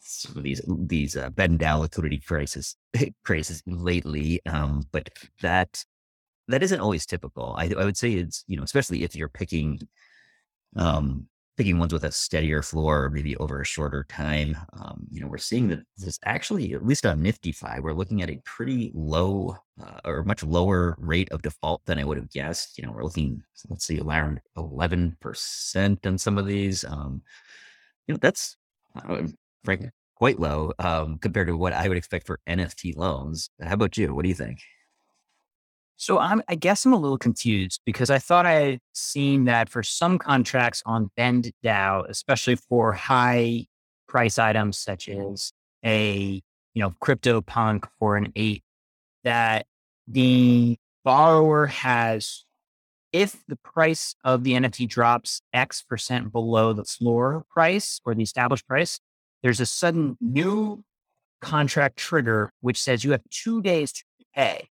some 0.00 0.36
of 0.36 0.42
these 0.42 0.60
these 0.68 1.16
uh, 1.16 1.30
BendDAO 1.30 1.80
liquidity 1.80 2.18
crisis 2.18 2.76
crisis 3.24 3.62
lately. 3.66 4.40
Um, 4.46 4.84
but 4.92 5.10
that 5.40 5.84
that 6.48 6.62
isn't 6.62 6.80
always 6.80 7.06
typical. 7.06 7.54
I, 7.56 7.70
I 7.78 7.84
would 7.84 7.96
say 7.96 8.12
it's 8.12 8.44
you 8.48 8.56
know 8.56 8.64
especially 8.64 9.04
if 9.04 9.14
you're 9.14 9.28
picking 9.28 9.80
um, 10.76 11.28
picking 11.56 11.78
ones 11.78 11.92
with 11.92 12.04
a 12.04 12.12
steadier 12.12 12.62
floor, 12.62 13.04
or 13.04 13.10
maybe 13.10 13.36
over 13.36 13.60
a 13.60 13.64
shorter 13.64 14.04
time. 14.08 14.56
Um, 14.72 15.06
you 15.10 15.20
know, 15.20 15.26
we're 15.26 15.38
seeing 15.38 15.68
that 15.68 15.80
this 15.96 16.18
actually, 16.24 16.72
at 16.72 16.86
least 16.86 17.04
on 17.04 17.22
NFTfi, 17.22 17.82
we're 17.82 17.92
looking 17.92 18.22
at 18.22 18.30
a 18.30 18.40
pretty 18.44 18.90
low 18.94 19.56
uh, 19.82 20.00
or 20.04 20.24
much 20.24 20.42
lower 20.42 20.96
rate 20.98 21.30
of 21.30 21.42
default 21.42 21.84
than 21.84 21.98
I 21.98 22.04
would 22.04 22.16
have 22.16 22.30
guessed. 22.30 22.78
You 22.78 22.86
know, 22.86 22.92
we're 22.92 23.04
looking, 23.04 23.42
let's 23.68 23.86
see, 23.86 24.00
around 24.00 24.40
11% 24.56 26.06
on 26.06 26.18
some 26.18 26.38
of 26.38 26.46
these. 26.46 26.84
Um, 26.84 27.22
you 28.06 28.14
know, 28.14 28.18
that's 28.20 28.56
uh, 28.96 29.22
frankly 29.64 29.90
quite 30.22 30.38
low 30.38 30.72
um, 30.78 31.18
compared 31.18 31.48
to 31.48 31.56
what 31.56 31.72
I 31.72 31.88
would 31.88 31.96
expect 31.96 32.28
for 32.28 32.38
NFT 32.48 32.96
loans. 32.96 33.50
How 33.60 33.74
about 33.74 33.96
you? 33.96 34.14
What 34.14 34.22
do 34.22 34.28
you 34.28 34.36
think? 34.36 34.60
So 36.02 36.18
I'm, 36.18 36.42
I 36.48 36.56
guess 36.56 36.84
I'm 36.84 36.92
a 36.92 36.98
little 36.98 37.16
confused 37.16 37.80
because 37.86 38.10
I 38.10 38.18
thought 38.18 38.44
I 38.44 38.52
had 38.54 38.80
seen 38.92 39.44
that 39.44 39.68
for 39.68 39.84
some 39.84 40.18
contracts 40.18 40.82
on 40.84 41.12
Bend 41.16 41.52
DAO, 41.64 42.08
especially 42.08 42.56
for 42.56 42.92
high 42.92 43.66
price 44.08 44.36
items 44.36 44.78
such 44.78 45.08
as 45.08 45.52
a 45.84 46.42
you 46.74 46.82
know 46.82 46.92
crypto 46.98 47.40
punk 47.40 47.86
or 48.00 48.16
an 48.16 48.32
eight, 48.34 48.64
that 49.22 49.66
the 50.08 50.76
borrower 51.04 51.66
has 51.66 52.46
if 53.12 53.40
the 53.46 53.58
price 53.62 54.16
of 54.24 54.42
the 54.42 54.54
NFT 54.54 54.88
drops 54.88 55.40
X 55.52 55.84
percent 55.88 56.32
below 56.32 56.72
the 56.72 56.84
floor 56.84 57.44
price 57.48 58.00
or 58.04 58.12
the 58.16 58.24
established 58.24 58.66
price, 58.66 58.98
there's 59.44 59.60
a 59.60 59.66
sudden 59.66 60.16
new 60.20 60.82
contract 61.40 61.96
trigger 61.96 62.50
which 62.60 62.82
says 62.82 63.04
you 63.04 63.12
have 63.12 63.22
two 63.30 63.62
days 63.62 63.92
to 63.92 64.02
pay 64.34 64.68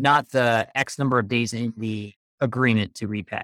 not 0.00 0.30
the 0.30 0.68
X 0.74 0.98
number 0.98 1.18
of 1.18 1.28
days 1.28 1.52
in 1.52 1.74
the 1.76 2.12
agreement 2.40 2.94
to 2.96 3.06
repay. 3.06 3.42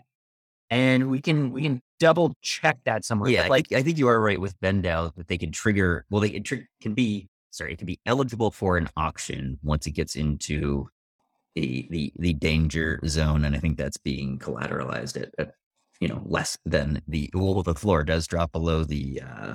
And 0.71 1.11
we 1.11 1.21
can 1.21 1.53
we 1.53 1.63
can 1.63 1.81
double 2.01 2.35
check 2.43 2.79
that 2.85 3.05
somewhere. 3.05 3.31
Yeah, 3.31 3.47
like 3.47 3.73
I 3.73 3.83
think 3.83 3.99
you 3.99 4.09
are 4.09 4.21
right 4.21 4.41
with 4.41 4.59
BendDAO 4.61 5.15
that 5.15 5.29
they 5.29 5.39
can 5.39 5.53
trigger. 5.53 6.05
Well, 6.11 6.21
they 6.21 6.31
can, 6.31 6.43
tr- 6.43 6.67
can 6.81 6.95
be 6.95 7.29
sorry, 7.51 7.73
it 7.73 7.79
can 7.79 7.87
be 7.87 8.01
eligible 8.05 8.51
for 8.51 8.77
an 8.77 8.89
auction 8.97 9.59
once 9.63 9.87
it 9.87 9.93
gets 9.93 10.17
into 10.17 10.89
the 11.55 11.87
the 11.91 12.13
the 12.19 12.33
danger 12.35 13.01
zone, 13.07 13.45
and 13.45 13.55
I 13.55 13.59
think 13.59 13.79
that's 13.79 13.97
being 13.97 14.39
collateralized 14.39 15.21
at, 15.21 15.31
at 15.39 15.55
you 16.01 16.09
know 16.09 16.23
less 16.25 16.59
than 16.67 17.01
the 17.07 17.31
well 17.33 17.63
the 17.63 17.75
floor 17.75 18.03
does 18.03 18.27
drop 18.27 18.53
below 18.53 18.83
the 18.83 19.23
uh 19.23 19.55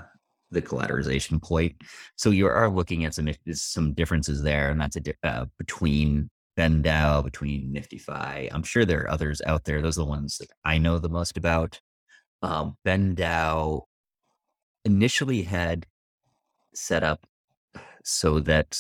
the 0.49 0.61
collateralization 0.61 1.41
point. 1.41 1.75
So 2.15 2.29
you 2.29 2.47
are 2.47 2.69
looking 2.69 3.05
at 3.05 3.13
some 3.13 3.29
some 3.53 3.93
differences 3.93 4.41
there, 4.43 4.69
and 4.69 4.79
that's 4.79 4.97
a 4.97 5.01
uh, 5.23 5.45
between 5.57 6.29
BendDAO, 6.61 7.23
between 7.23 7.73
NFTfi. 7.73 8.49
I'm 8.51 8.61
sure 8.61 8.85
there 8.85 9.01
are 9.01 9.09
others 9.09 9.41
out 9.47 9.63
there. 9.63 9.81
Those 9.81 9.97
are 9.97 10.03
the 10.03 10.09
ones 10.09 10.37
that 10.37 10.51
I 10.63 10.77
know 10.77 10.99
the 10.99 11.09
most 11.09 11.35
about. 11.35 11.81
Um, 12.43 12.77
BendDAO 12.85 13.81
initially 14.85 15.41
had 15.41 15.87
set 16.75 17.03
up 17.03 17.25
so 18.03 18.39
that 18.41 18.79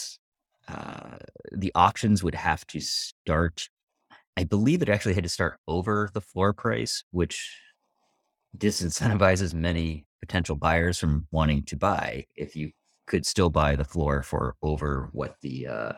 uh, 0.67 1.17
the 1.51 1.71
auctions 1.73 2.23
would 2.23 2.35
have 2.35 2.67
to 2.67 2.79
start. 2.79 3.67
I 4.37 4.43
believe 4.43 4.83
it 4.83 4.89
actually 4.89 5.15
had 5.15 5.23
to 5.23 5.29
start 5.29 5.57
over 5.67 6.09
the 6.13 6.21
floor 6.21 6.53
price, 6.53 7.03
which 7.09 7.59
disincentivizes 8.55 9.55
many 9.55 10.05
potential 10.19 10.55
buyers 10.55 10.99
from 10.99 11.25
wanting 11.31 11.63
to 11.63 11.75
buy 11.75 12.25
if 12.35 12.55
you 12.55 12.71
could 13.07 13.25
still 13.25 13.49
buy 13.49 13.75
the 13.75 13.83
floor 13.83 14.21
for 14.21 14.55
over 14.61 15.09
what 15.13 15.35
the 15.41 15.65
uh, 15.65 15.93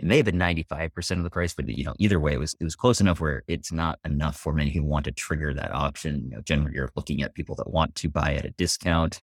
it 0.00 0.06
may 0.06 0.16
have 0.16 0.24
been 0.24 0.38
95% 0.38 1.18
of 1.18 1.24
the 1.24 1.30
price, 1.30 1.52
but 1.52 1.68
you 1.68 1.84
know, 1.84 1.92
either 1.98 2.18
way, 2.18 2.32
it 2.32 2.40
was 2.40 2.56
it 2.58 2.64
was 2.64 2.74
close 2.74 3.02
enough 3.02 3.20
where 3.20 3.42
it's 3.46 3.70
not 3.70 3.98
enough 4.06 4.34
for 4.34 4.54
many 4.54 4.70
who 4.70 4.82
want 4.82 5.04
to 5.04 5.12
trigger 5.12 5.52
that 5.52 5.74
option. 5.74 6.24
You 6.24 6.36
know, 6.36 6.40
generally 6.40 6.72
you're 6.74 6.90
looking 6.96 7.22
at 7.22 7.34
people 7.34 7.54
that 7.56 7.70
want 7.70 7.94
to 7.96 8.08
buy 8.08 8.34
at 8.34 8.46
a 8.46 8.50
discount, 8.52 9.20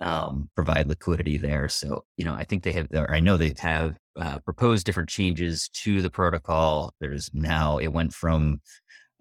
um, 0.00 0.50
provide 0.56 0.88
liquidity 0.88 1.36
there. 1.36 1.68
So, 1.68 2.04
you 2.16 2.24
know, 2.24 2.34
I 2.34 2.42
think 2.42 2.64
they 2.64 2.72
have, 2.72 2.88
or 2.92 3.14
I 3.14 3.20
know 3.20 3.36
they 3.36 3.54
have 3.58 3.96
uh, 4.16 4.40
proposed 4.40 4.86
different 4.86 5.08
changes 5.08 5.68
to 5.68 6.02
the 6.02 6.10
protocol. 6.10 6.92
There's 7.00 7.30
now, 7.32 7.78
it 7.78 7.92
went 7.92 8.12
from, 8.12 8.60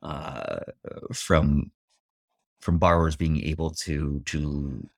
uh, 0.01 0.61
from, 1.13 1.71
from 2.59 2.79
borrowers 2.79 3.15
being 3.15 3.43
able 3.43 3.69
to, 3.71 4.23
to, 4.25 4.89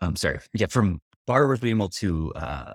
I'm 0.00 0.14
sorry, 0.14 0.38
yeah, 0.52 0.66
from 0.68 1.00
borrowers 1.26 1.58
being 1.58 1.76
able 1.76 1.88
to, 1.88 2.32
uh, 2.34 2.72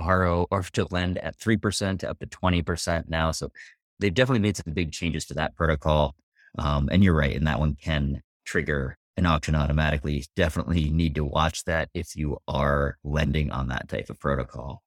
borrow 0.00 0.46
or 0.50 0.62
to 0.62 0.86
lend 0.90 1.18
at 1.18 1.38
3% 1.38 2.04
up 2.04 2.18
to 2.18 2.26
20% 2.26 3.08
now. 3.08 3.30
So 3.30 3.50
they've 3.98 4.14
definitely 4.14 4.40
made 4.40 4.56
some 4.56 4.72
big 4.72 4.92
changes 4.92 5.26
to 5.26 5.34
that 5.34 5.54
protocol. 5.56 6.14
Um, 6.58 6.88
and 6.90 7.04
you're 7.04 7.14
right. 7.14 7.36
And 7.36 7.46
that 7.46 7.60
one 7.60 7.76
can 7.76 8.22
trigger 8.44 8.96
an 9.16 9.26
auction 9.26 9.54
automatically. 9.54 10.24
Definitely 10.34 10.90
need 10.90 11.14
to 11.16 11.24
watch 11.24 11.64
that 11.64 11.90
if 11.94 12.16
you 12.16 12.38
are 12.48 12.96
lending 13.04 13.50
on 13.50 13.68
that 13.68 13.88
type 13.88 14.08
of 14.10 14.18
protocol. 14.18 14.82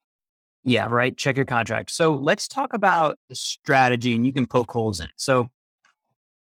Yeah, 0.66 0.88
right. 0.90 1.16
Check 1.16 1.36
your 1.36 1.46
contract. 1.46 1.92
So 1.92 2.14
let's 2.14 2.48
talk 2.48 2.74
about 2.74 3.20
the 3.30 3.36
strategy 3.36 4.16
and 4.16 4.26
you 4.26 4.34
can 4.34 4.48
poke 4.48 4.72
holes 4.72 5.00
in 5.00 5.06
it. 5.06 5.12
So 5.18 5.50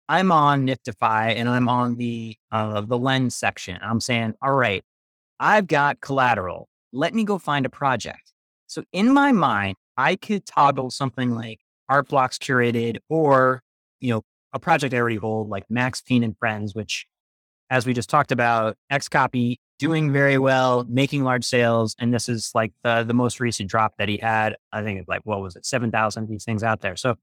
I'm 0.09 0.31
on 0.31 0.67
NFTfi 0.67 1.35
and 1.35 1.47
I'm 1.47 1.69
on 1.69 1.95
the 1.95 2.35
uh, 2.51 2.81
the 2.81 2.97
lens 2.97 3.35
section. 3.35 3.77
I'm 3.81 3.99
saying, 3.99 4.33
all 4.41 4.53
right, 4.53 4.83
I've 5.39 5.67
got 5.67 6.01
collateral. 6.01 6.67
Let 6.91 7.13
me 7.13 7.23
go 7.23 7.37
find 7.37 7.65
a 7.65 7.69
project. 7.69 8.33
So 8.67 8.83
in 8.91 9.13
my 9.13 9.31
mind, 9.31 9.75
I 9.97 10.15
could 10.15 10.45
toggle 10.45 10.91
something 10.91 11.31
like 11.31 11.59
art 11.89 12.09
blocks 12.09 12.37
curated 12.37 12.97
or, 13.09 13.61
you 13.99 14.13
know, 14.13 14.21
a 14.53 14.59
project 14.59 14.93
I 14.93 14.97
already 14.97 15.15
hold 15.15 15.49
like 15.49 15.65
Max 15.69 16.01
Pain 16.01 16.23
and 16.23 16.37
Friends, 16.37 16.75
which 16.75 17.07
as 17.69 17.85
we 17.85 17.93
just 17.93 18.09
talked 18.09 18.31
about, 18.31 18.77
XCOPY 18.91 19.57
doing 19.79 20.11
very 20.11 20.37
well, 20.37 20.85
making 20.87 21.23
large 21.23 21.43
sales. 21.43 21.95
And 21.99 22.13
this 22.13 22.29
is 22.29 22.51
like 22.55 22.73
the, 22.83 23.03
the 23.03 23.13
most 23.13 23.39
recent 23.39 23.69
drop 23.69 23.93
that 23.97 24.09
he 24.09 24.17
had. 24.17 24.55
I 24.71 24.83
think 24.83 24.99
it's 24.99 25.07
like, 25.07 25.21
what 25.23 25.41
was 25.41 25.55
it? 25.55 25.65
7,000 25.65 26.23
of 26.23 26.29
these 26.29 26.45
things 26.45 26.63
out 26.63 26.81
there. 26.81 26.95
So 26.95 27.15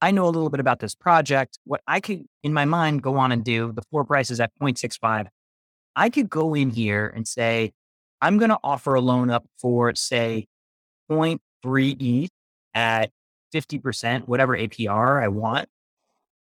I 0.00 0.10
know 0.10 0.24
a 0.24 0.30
little 0.30 0.50
bit 0.50 0.60
about 0.60 0.80
this 0.80 0.94
project. 0.94 1.58
What 1.64 1.80
I 1.86 2.00
could 2.00 2.24
in 2.42 2.52
my 2.52 2.64
mind 2.64 3.02
go 3.02 3.16
on 3.16 3.32
and 3.32 3.42
do, 3.42 3.72
the 3.72 3.82
floor 3.90 4.04
price 4.04 4.30
is 4.30 4.40
at 4.40 4.52
0.65. 4.60 5.26
I 5.96 6.10
could 6.10 6.28
go 6.28 6.54
in 6.54 6.70
here 6.70 7.10
and 7.14 7.26
say, 7.26 7.72
I'm 8.20 8.38
going 8.38 8.50
to 8.50 8.58
offer 8.62 8.94
a 8.94 9.00
loan 9.00 9.30
up 9.30 9.46
for, 9.58 9.94
say, 9.94 10.46
0.3 11.10 11.96
ETH 12.00 12.30
at 12.74 13.10
50%, 13.54 14.28
whatever 14.28 14.56
APR 14.56 15.22
I 15.22 15.28
want, 15.28 15.68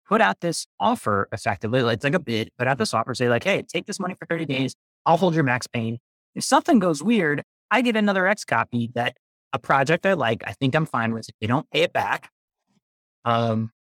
put 0.09 0.21
out 0.21 0.41
this 0.41 0.67
offer 0.79 1.29
effectively. 1.33 1.81
It's 1.93 2.05
like 2.05 2.15
a 2.15 2.21
bid, 2.21 2.51
put 2.59 2.67
out 2.67 2.79
this 2.79 2.95
offer, 2.95 3.15
say 3.15 3.29
like, 3.29 3.45
hey, 3.45 3.63
take 3.63 3.87
this 3.87 4.01
money 4.01 4.15
for 4.15 4.27
30 4.27 4.47
days. 4.47 4.75
I'll 5.05 5.17
hold 5.17 5.35
your 5.35 5.45
max 5.45 5.67
pain. 5.67 5.99
If 6.35 6.45
something 6.45 6.79
goes 6.79 7.03
weird, 7.03 7.43
I 7.71 7.83
get 7.83 7.97
another 7.97 8.23
XCOPY 8.23 8.95
that 8.95 9.17
a 9.53 9.59
project 9.59 10.07
I 10.07 10.13
like, 10.13 10.43
I 10.47 10.53
think 10.53 10.75
I'm 10.75 10.87
fine 10.87 11.13
with. 11.13 11.29
If 11.29 11.35
they 11.41 11.47
don't 11.47 11.69
pay 11.71 11.83
it 11.83 11.93
back. 11.93 12.31
Um, 13.25 13.71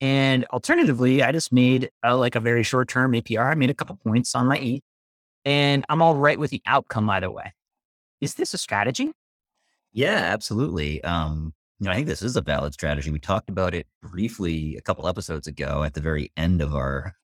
and 0.00 0.44
alternatively, 0.46 1.22
I 1.22 1.32
just 1.32 1.52
made 1.52 1.90
a, 2.02 2.16
like 2.16 2.34
a 2.34 2.40
very 2.40 2.62
short 2.62 2.88
term 2.88 3.12
APR. 3.12 3.50
I 3.50 3.54
made 3.54 3.70
a 3.70 3.74
couple 3.74 3.96
points 3.96 4.34
on 4.34 4.46
my 4.46 4.56
ETH 4.58 4.82
and 5.44 5.84
I'm 5.88 6.02
all 6.02 6.14
right 6.14 6.38
with 6.38 6.50
the 6.50 6.62
outcome 6.66 7.08
either 7.10 7.30
way. 7.30 7.52
Is 8.20 8.34
this 8.34 8.54
a 8.54 8.58
strategy? 8.58 9.12
Yeah, 9.92 10.16
absolutely. 10.32 11.02
Um, 11.04 11.52
you 11.78 11.86
know, 11.86 11.92
I 11.92 11.96
think 11.96 12.06
this 12.06 12.22
is 12.22 12.36
a 12.36 12.40
valid 12.42 12.72
strategy. 12.72 13.10
We 13.10 13.18
talked 13.18 13.50
about 13.50 13.74
it 13.74 13.86
briefly 14.02 14.76
a 14.76 14.80
couple 14.82 15.08
episodes 15.08 15.46
ago 15.46 15.82
at 15.82 15.94
the 15.94 16.00
very 16.00 16.32
end 16.36 16.62
of 16.62 16.74
our 16.74 17.14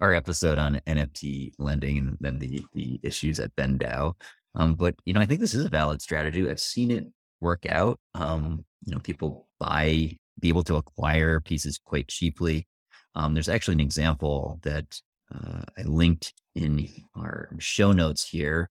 our 0.00 0.14
episode 0.14 0.58
on 0.58 0.80
NFT 0.86 1.52
lending 1.58 1.98
and 1.98 2.16
then 2.20 2.38
the 2.38 2.64
the 2.74 3.00
issues 3.02 3.38
at 3.40 3.54
BendDAO. 3.56 4.14
Um, 4.54 4.74
but 4.74 4.94
you 5.04 5.12
know, 5.12 5.20
I 5.20 5.26
think 5.26 5.40
this 5.40 5.54
is 5.54 5.64
a 5.64 5.68
valid 5.68 6.02
strategy. 6.02 6.48
I've 6.48 6.60
seen 6.60 6.90
it 6.90 7.06
work 7.40 7.66
out. 7.68 8.00
Um, 8.14 8.64
you 8.84 8.92
know, 8.94 9.00
people 9.00 9.48
buy, 9.60 10.16
be 10.40 10.48
able 10.48 10.64
to 10.64 10.76
acquire 10.76 11.40
pieces 11.40 11.78
quite 11.84 12.08
cheaply. 12.08 12.66
Um, 13.14 13.34
there's 13.34 13.48
actually 13.48 13.74
an 13.74 13.80
example 13.80 14.58
that 14.62 15.00
uh, 15.34 15.62
I 15.78 15.82
linked 15.82 16.32
in 16.54 16.88
our 17.16 17.50
show 17.58 17.92
notes 17.92 18.28
here 18.28 18.70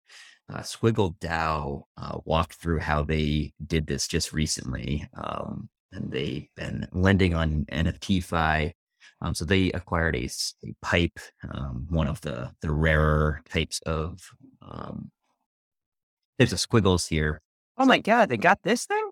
uh, 0.53 0.61
Squiggle 0.61 1.19
DAO 1.19 1.83
uh, 1.97 2.19
walked 2.25 2.55
through 2.55 2.79
how 2.79 3.03
they 3.03 3.53
did 3.67 3.87
this 3.87 4.09
just 4.09 4.33
recently. 4.33 5.09
Um, 5.15 5.69
and 5.93 6.11
they've 6.11 6.49
been 6.57 6.87
lending 6.93 7.35
on 7.35 7.67
NFTFi. 7.71 8.73
Um, 9.21 9.35
so 9.35 9.45
they 9.45 9.71
acquired 9.73 10.17
a, 10.17 10.29
a 10.65 10.75
pipe, 10.83 11.19
um, 11.51 11.87
one 11.91 12.07
of 12.07 12.21
the, 12.21 12.53
the 12.63 12.71
rarer 12.71 13.43
types 13.49 13.81
of 13.85 14.21
um, 14.63 15.11
types 16.39 16.53
of 16.53 16.61
squiggles 16.61 17.07
here. 17.07 17.41
Oh 17.77 17.85
my 17.85 17.99
God, 17.99 18.29
they 18.29 18.37
got 18.37 18.63
this 18.63 18.87
thing? 18.87 19.11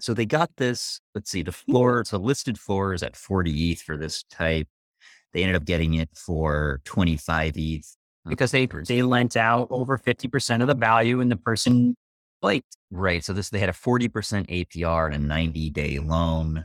So 0.00 0.12
they 0.12 0.26
got 0.26 0.50
this, 0.56 1.00
let's 1.14 1.30
see, 1.30 1.42
the 1.42 1.52
floor, 1.52 2.04
so 2.04 2.18
listed 2.18 2.58
floor 2.58 2.92
is 2.92 3.02
at 3.02 3.16
40 3.16 3.72
ETH 3.72 3.80
for 3.80 3.96
this 3.96 4.24
type. 4.24 4.68
They 5.32 5.42
ended 5.42 5.56
up 5.56 5.64
getting 5.64 5.94
it 5.94 6.10
for 6.14 6.80
25 6.84 7.54
ETH 7.56 7.96
because 8.26 8.50
they 8.50 8.66
they 8.66 9.02
lent 9.02 9.36
out 9.36 9.68
over 9.70 9.98
50% 9.98 10.60
of 10.60 10.66
the 10.66 10.74
value 10.74 11.20
and 11.20 11.30
the 11.30 11.36
person 11.36 11.96
flaked. 12.40 12.76
Right. 12.90 13.24
So 13.24 13.32
this 13.32 13.50
they 13.50 13.58
had 13.58 13.68
a 13.68 13.72
40% 13.72 14.08
APR 14.10 15.06
and 15.06 15.14
a 15.14 15.26
90 15.26 15.70
day 15.70 15.98
loan. 15.98 16.64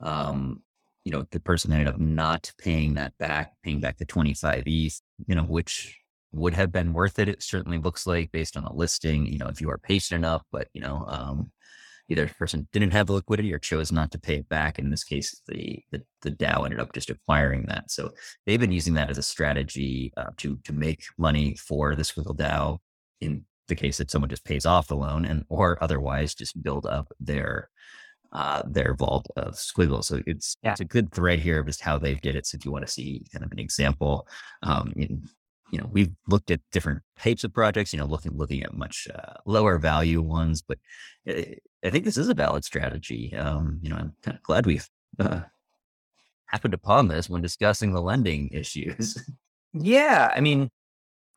Um, 0.00 0.62
you 1.04 1.12
know, 1.12 1.24
the 1.30 1.40
person 1.40 1.72
ended 1.72 1.88
up 1.88 2.00
not 2.00 2.52
paying 2.58 2.94
that 2.94 3.16
back, 3.18 3.52
paying 3.62 3.80
back 3.80 3.98
the 3.98 4.04
25 4.04 4.64
ETH, 4.66 5.00
you 5.26 5.34
know, 5.34 5.44
which 5.44 5.96
would 6.32 6.54
have 6.54 6.72
been 6.72 6.92
worth 6.92 7.18
it. 7.18 7.28
It 7.28 7.42
certainly 7.42 7.78
looks 7.78 8.06
like 8.06 8.32
based 8.32 8.56
on 8.56 8.64
the 8.64 8.72
listing, 8.72 9.26
you 9.26 9.38
know, 9.38 9.46
if 9.46 9.60
you 9.60 9.70
are 9.70 9.78
patient 9.78 10.18
enough, 10.18 10.42
but 10.50 10.68
you 10.74 10.80
know, 10.80 11.04
um, 11.06 11.50
either 12.08 12.26
the 12.26 12.34
person 12.34 12.68
didn't 12.72 12.92
have 12.92 13.06
the 13.06 13.14
liquidity 13.14 13.52
or 13.52 13.58
chose 13.58 13.90
not 13.90 14.10
to 14.12 14.18
pay 14.18 14.36
it 14.36 14.48
back. 14.48 14.78
In 14.78 14.90
this 14.90 15.04
case, 15.04 15.40
the, 15.46 15.82
the, 15.90 16.02
the 16.22 16.30
DAO 16.30 16.64
ended 16.64 16.80
up 16.80 16.92
just 16.92 17.10
acquiring 17.10 17.66
that. 17.66 17.90
So 17.90 18.12
they've 18.44 18.60
been 18.60 18.72
using 18.72 18.94
that 18.94 19.10
as 19.10 19.18
a 19.18 19.22
strategy 19.22 20.12
uh, 20.16 20.30
to 20.38 20.58
to 20.64 20.72
make 20.72 21.04
money 21.18 21.56
for 21.56 21.94
the 21.94 22.02
Squiggle 22.02 22.36
DAO 22.36 22.78
in 23.20 23.44
the 23.68 23.74
case 23.74 23.98
that 23.98 24.10
someone 24.10 24.30
just 24.30 24.44
pays 24.44 24.66
off 24.66 24.86
the 24.86 24.96
loan 24.96 25.24
and 25.24 25.44
or 25.48 25.82
otherwise 25.82 26.34
just 26.34 26.62
build 26.62 26.86
up 26.86 27.12
their 27.18 27.70
uh, 28.32 28.62
their 28.66 28.94
vault 28.94 29.26
of 29.36 29.56
squiggles. 29.56 30.08
So 30.08 30.20
it's 30.26 30.56
yeah. 30.62 30.72
it's 30.72 30.80
a 30.80 30.84
good 30.84 31.12
thread 31.12 31.38
here 31.38 31.60
of 31.60 31.66
just 31.66 31.80
how 31.80 31.98
they 31.98 32.14
did 32.14 32.36
it. 32.36 32.46
So 32.46 32.56
if 32.56 32.64
you 32.64 32.72
want 32.72 32.86
to 32.86 32.92
see 32.92 33.24
kind 33.32 33.44
of 33.44 33.52
an 33.52 33.58
example, 33.58 34.28
um, 34.62 34.92
in, 34.96 35.28
you 35.72 35.78
know, 35.78 35.88
we've 35.90 36.12
looked 36.28 36.50
at 36.50 36.60
different 36.70 37.02
types 37.18 37.44
of 37.44 37.52
projects, 37.52 37.92
you 37.92 37.98
know, 37.98 38.06
looking, 38.06 38.36
looking 38.36 38.62
at 38.62 38.74
much 38.74 39.08
uh, 39.12 39.34
lower 39.46 39.78
value 39.78 40.22
ones, 40.22 40.62
but 40.62 40.78
eh, 41.26 41.54
I 41.86 41.90
think 41.90 42.04
this 42.04 42.16
is 42.16 42.28
a 42.28 42.34
valid 42.34 42.64
strategy. 42.64 43.34
Um, 43.36 43.78
you 43.82 43.90
know, 43.90 43.96
I'm 43.96 44.14
kind 44.22 44.36
of 44.36 44.42
glad 44.42 44.66
we've 44.66 44.88
uh, 45.18 45.40
happened 46.46 46.74
upon 46.74 47.08
this 47.08 47.30
when 47.30 47.42
discussing 47.42 47.92
the 47.92 48.00
lending 48.00 48.48
issues. 48.52 49.18
Yeah. 49.72 50.32
I 50.34 50.40
mean, 50.40 50.70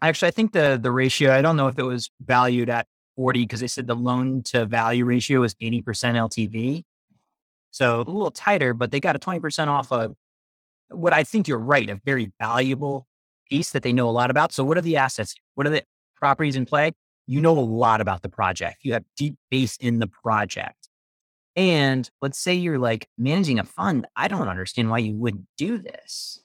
actually, 0.01 0.29
I 0.29 0.31
think 0.31 0.53
the, 0.53 0.79
the 0.81 0.91
ratio, 0.91 1.33
I 1.33 1.41
don't 1.41 1.57
know 1.57 1.67
if 1.67 1.77
it 1.77 1.83
was 1.83 2.09
valued 2.21 2.69
at 2.69 2.87
40 3.15 3.41
because 3.41 3.59
they 3.59 3.67
said 3.67 3.87
the 3.87 3.95
loan 3.95 4.43
to 4.43 4.65
value 4.65 5.05
ratio 5.05 5.41
was 5.41 5.53
80% 5.55 5.83
LTV. 5.83 6.83
So 7.71 7.97
a 7.97 8.03
little 8.03 8.31
tighter, 8.31 8.73
but 8.73 8.91
they 8.91 8.99
got 8.99 9.15
a 9.15 9.19
20% 9.19 9.67
off 9.67 9.91
of 9.91 10.15
what 10.89 11.13
I 11.13 11.23
think 11.23 11.47
you're 11.47 11.59
right, 11.59 11.89
a 11.89 11.99
very 12.03 12.31
valuable 12.39 13.07
piece 13.49 13.71
that 13.71 13.83
they 13.83 13.93
know 13.93 14.09
a 14.09 14.11
lot 14.11 14.31
about. 14.31 14.51
So, 14.51 14.63
what 14.63 14.77
are 14.77 14.81
the 14.81 14.97
assets? 14.97 15.35
What 15.55 15.67
are 15.67 15.69
the 15.69 15.83
properties 16.15 16.55
in 16.55 16.65
play? 16.65 16.93
You 17.29 17.41
know 17.41 17.57
a 17.57 17.61
lot 17.61 18.01
about 18.01 18.23
the 18.23 18.29
project. 18.29 18.77
You 18.81 18.93
have 18.93 19.03
deep 19.15 19.35
base 19.51 19.77
in 19.77 19.99
the 19.99 20.07
project. 20.07 20.89
And 21.55 22.09
let's 22.23 22.39
say 22.39 22.55
you're 22.55 22.79
like 22.79 23.07
managing 23.19 23.59
a 23.59 23.63
fund. 23.63 24.07
I 24.15 24.27
don't 24.27 24.47
understand 24.47 24.89
why 24.89 24.97
you 24.97 25.13
wouldn't 25.13 25.45
do 25.55 25.77
this. 25.77 26.41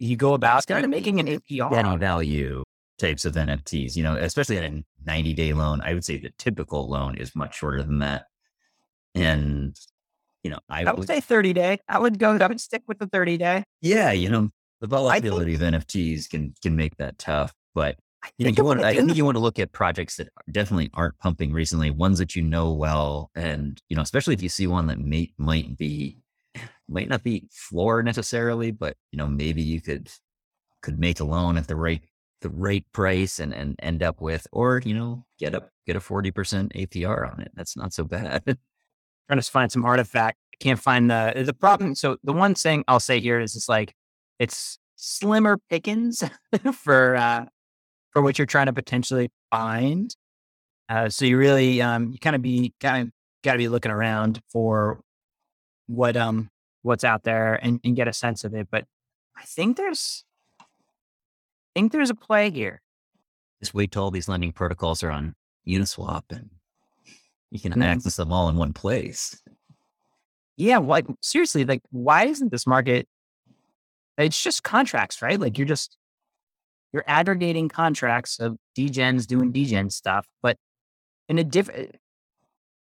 You 0.00 0.16
go 0.16 0.34
about 0.34 0.66
kind 0.66 0.84
of 0.84 0.90
making 0.90 1.20
an 1.20 1.28
APR. 1.28 2.00
Value 2.00 2.64
types 2.98 3.24
of 3.24 3.34
NFTs, 3.34 3.94
you 3.94 4.02
know, 4.02 4.16
especially 4.16 4.56
in 4.56 4.64
a 4.64 4.84
90 5.06 5.32
day 5.34 5.52
loan. 5.52 5.80
I 5.82 5.94
would 5.94 6.04
say 6.04 6.18
the 6.18 6.32
typical 6.38 6.88
loan 6.88 7.16
is 7.16 7.36
much 7.36 7.58
shorter 7.58 7.84
than 7.84 8.00
that. 8.00 8.24
And, 9.14 9.78
you 10.42 10.50
know, 10.50 10.58
I, 10.68 10.82
I 10.82 10.84
would, 10.86 10.98
would 10.98 11.06
say 11.06 11.20
30 11.20 11.52
day. 11.52 11.78
I 11.88 12.00
would 12.00 12.18
go, 12.18 12.36
I 12.36 12.46
would 12.48 12.60
stick 12.60 12.82
with 12.88 12.98
the 12.98 13.06
30 13.06 13.36
day. 13.36 13.62
Yeah. 13.80 14.10
You 14.10 14.30
know, 14.30 14.50
the 14.80 14.88
volatility 14.88 15.56
think, 15.56 15.74
of 15.74 15.86
NFTs 15.86 16.28
can 16.28 16.52
can 16.60 16.74
make 16.76 16.96
that 16.96 17.16
tough, 17.18 17.54
but 17.74 17.96
you 18.38 18.46
know, 18.46 18.52
you 18.56 18.64
want 18.64 18.84
I 18.84 18.94
think 18.94 19.16
you 19.16 19.24
want 19.24 19.36
to 19.36 19.40
look 19.40 19.58
at 19.58 19.72
projects 19.72 20.16
that 20.16 20.28
definitely 20.50 20.90
aren't 20.94 21.18
pumping 21.18 21.52
recently, 21.52 21.90
ones 21.90 22.18
that 22.18 22.36
you 22.36 22.42
know 22.42 22.72
well, 22.72 23.30
and 23.34 23.80
you 23.88 23.96
know, 23.96 24.02
especially 24.02 24.34
if 24.34 24.42
you 24.42 24.48
see 24.48 24.66
one 24.66 24.86
that 24.86 24.98
may 24.98 25.32
might 25.38 25.76
be 25.76 26.18
might 26.88 27.08
not 27.08 27.22
be 27.22 27.48
floor 27.50 28.02
necessarily, 28.02 28.70
but 28.70 28.96
you 29.12 29.16
know, 29.16 29.26
maybe 29.26 29.62
you 29.62 29.80
could 29.80 30.10
could 30.82 30.98
make 30.98 31.20
a 31.20 31.24
loan 31.24 31.56
at 31.56 31.66
the 31.68 31.76
right 31.76 32.02
the 32.42 32.50
right 32.50 32.84
price 32.92 33.38
and 33.38 33.54
and 33.54 33.76
end 33.80 34.02
up 34.02 34.20
with, 34.20 34.46
or 34.52 34.82
you 34.84 34.94
know, 34.94 35.24
get 35.38 35.54
up 35.54 35.70
get 35.86 35.96
a 35.96 36.00
forty 36.00 36.30
percent 36.30 36.72
APR 36.74 37.32
on 37.32 37.40
it. 37.40 37.52
That's 37.54 37.76
not 37.76 37.92
so 37.92 38.04
bad. 38.04 38.42
Trying 39.28 39.40
to 39.40 39.50
find 39.50 39.72
some 39.72 39.84
artifact. 39.84 40.38
I 40.54 40.56
can't 40.62 40.80
find 40.80 41.10
the 41.10 41.42
the 41.44 41.54
problem. 41.54 41.94
So 41.94 42.18
the 42.22 42.32
one 42.32 42.54
thing 42.54 42.84
I'll 42.88 43.00
say 43.00 43.20
here 43.20 43.40
is 43.40 43.56
it's 43.56 43.68
like 43.68 43.94
it's 44.38 44.78
slimmer 44.96 45.58
pickings 45.68 46.22
for 46.72 47.16
uh, 47.16 47.46
for 48.16 48.22
what 48.22 48.38
you're 48.38 48.46
trying 48.46 48.64
to 48.64 48.72
potentially 48.72 49.30
find. 49.50 50.16
Uh, 50.88 51.10
so 51.10 51.26
you 51.26 51.36
really 51.36 51.82
um, 51.82 52.12
you 52.12 52.18
kind 52.18 52.34
of 52.34 52.40
be 52.40 52.72
kind 52.80 53.08
of 53.08 53.12
got 53.44 53.52
to 53.52 53.58
be 53.58 53.68
looking 53.68 53.92
around 53.92 54.40
for 54.50 55.02
what 55.86 56.16
um 56.16 56.48
what's 56.80 57.04
out 57.04 57.24
there 57.24 57.62
and, 57.62 57.78
and 57.84 57.94
get 57.94 58.08
a 58.08 58.14
sense 58.14 58.42
of 58.42 58.54
it. 58.54 58.68
But 58.70 58.86
I 59.36 59.42
think 59.42 59.76
there's 59.76 60.24
I 60.58 60.64
think 61.74 61.92
there's 61.92 62.08
a 62.08 62.14
play 62.14 62.50
here. 62.50 62.80
Just 63.60 63.74
wait 63.74 63.92
till 63.92 64.04
all 64.04 64.10
these 64.10 64.30
lending 64.30 64.52
protocols 64.52 65.02
are 65.02 65.10
on 65.10 65.34
Uniswap 65.68 66.22
and 66.30 66.48
you 67.50 67.60
can 67.60 67.72
mm-hmm. 67.72 67.82
access 67.82 68.16
them 68.16 68.32
all 68.32 68.48
in 68.48 68.56
one 68.56 68.72
place. 68.72 69.42
Yeah, 70.56 70.78
like 70.78 71.04
seriously, 71.20 71.66
like 71.66 71.82
why 71.90 72.24
isn't 72.24 72.50
this 72.50 72.66
market 72.66 73.08
it's 74.16 74.42
just 74.42 74.62
contracts, 74.62 75.20
right? 75.20 75.38
Like 75.38 75.58
you're 75.58 75.66
just 75.66 75.98
you're 76.92 77.04
aggregating 77.06 77.68
contracts 77.68 78.38
of 78.38 78.56
degens 78.76 79.26
doing 79.26 79.52
degen 79.52 79.90
stuff, 79.90 80.26
but 80.42 80.56
in 81.28 81.38
a 81.38 81.44
different. 81.44 81.80
Eh, 81.94 81.96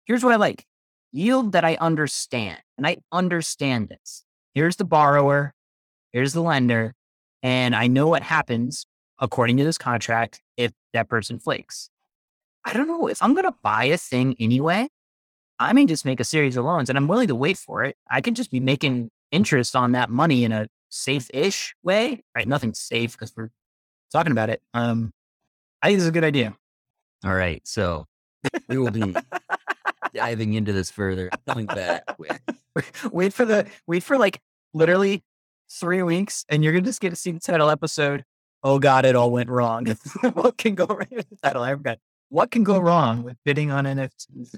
here's 0.05 0.25
what 0.25 0.33
I 0.33 0.37
like: 0.37 0.65
yield 1.13 1.53
that 1.53 1.65
I 1.65 1.77
understand, 1.77 2.61
and 2.77 2.87
I 2.87 2.99
understand 3.13 3.89
this. 3.89 4.25
Here's 4.55 4.77
the 4.77 4.85
borrower, 4.85 5.55
here's 6.13 6.33
the 6.33 6.43
lender, 6.43 6.95
and 7.43 7.75
I 7.75 7.87
know 7.87 8.09
what 8.09 8.23
happens 8.23 8.87
according 9.19 9.57
to 9.57 9.65
this 9.65 9.79
contract 9.79 10.43
if 10.57 10.73
that 10.93 11.09
person 11.09 11.39
flakes. 11.39 11.89
I 12.65 12.73
don't 12.73 12.89
know 12.89 13.07
if 13.09 13.23
I'm 13.23 13.35
going 13.35 13.45
to 13.45 13.55
buy 13.63 13.85
a 13.85 13.97
thing 13.97 14.37
anyway. 14.39 14.89
I 15.59 15.73
may 15.73 15.87
just 15.87 16.05
make 16.05 16.21
a 16.21 16.25
series 16.25 16.57
of 16.57 16.65
loans 16.65 16.89
and 16.89 16.99
I'm 16.99 17.09
willing 17.09 17.29
to 17.29 17.35
wait 17.35 17.57
for 17.57 17.85
it. 17.85 17.97
I 18.11 18.21
can 18.21 18.35
just 18.35 18.51
be 18.51 18.61
making 18.61 19.11
interest 19.31 19.77
on 19.77 19.93
that 19.93 20.11
money 20.11 20.45
in 20.45 20.53
a 20.53 20.67
safe-ish 20.89 21.75
way, 21.83 22.23
right? 22.37 22.47
Nothing's 22.47 22.81
safe 22.81 23.13
because 23.13 23.33
we're 23.37 23.51
talking 24.13 24.33
about 24.33 24.51
it. 24.51 24.63
Um, 24.75 25.13
I 25.83 25.89
think 25.89 25.99
this 25.99 26.05
is 26.05 26.09
a 26.09 26.13
good 26.13 26.25
idea. 26.25 26.55
All 27.25 27.35
right, 27.35 27.61
so 27.67 28.07
we 28.69 28.79
will 28.79 28.91
be 28.91 29.15
diving 30.15 30.55
into 30.55 30.73
this 30.73 30.91
further. 30.91 31.31
Coming 31.47 31.67
back, 31.67 32.05
wait 33.13 33.33
for 33.33 33.45
the 33.45 33.67
wait 33.87 34.03
for 34.03 34.19
like 34.19 34.41
literally 34.75 35.23
three 35.71 36.03
weeks, 36.03 36.45
and 36.49 36.63
you're 36.63 36.73
gonna 36.73 36.85
just 36.85 37.01
get 37.01 37.11
to 37.11 37.17
see 37.17 37.31
the 37.31 37.41
title 37.41 37.71
episode. 37.71 38.25
Oh 38.63 38.79
God, 38.79 39.05
it 39.05 39.17
all 39.17 39.31
went 39.31 39.51
wrong. 39.51 39.87
what 40.35 40.57
can 40.57 40.75
go 40.75 40.87
right 40.87 41.11
with 41.11 41.29
the 41.29 41.37
title? 41.37 41.63
I 41.63 41.73
forgot. 41.73 41.99
What 42.29 42.51
can 42.51 42.65
go 42.65 42.79
wrong 42.79 43.25
with 43.25 43.37
bidding 43.45 43.71
on 43.71 43.85
NFTs 43.85 44.55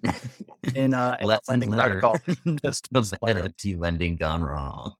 in 0.75 0.95
uh 0.95 1.17
in 1.21 1.38
lending 1.49 1.73
protocol? 1.73 2.19
just 2.62 2.93
NFT 2.93 3.79
lending 3.79 4.17
gone 4.17 4.43
wrong. 4.43 4.95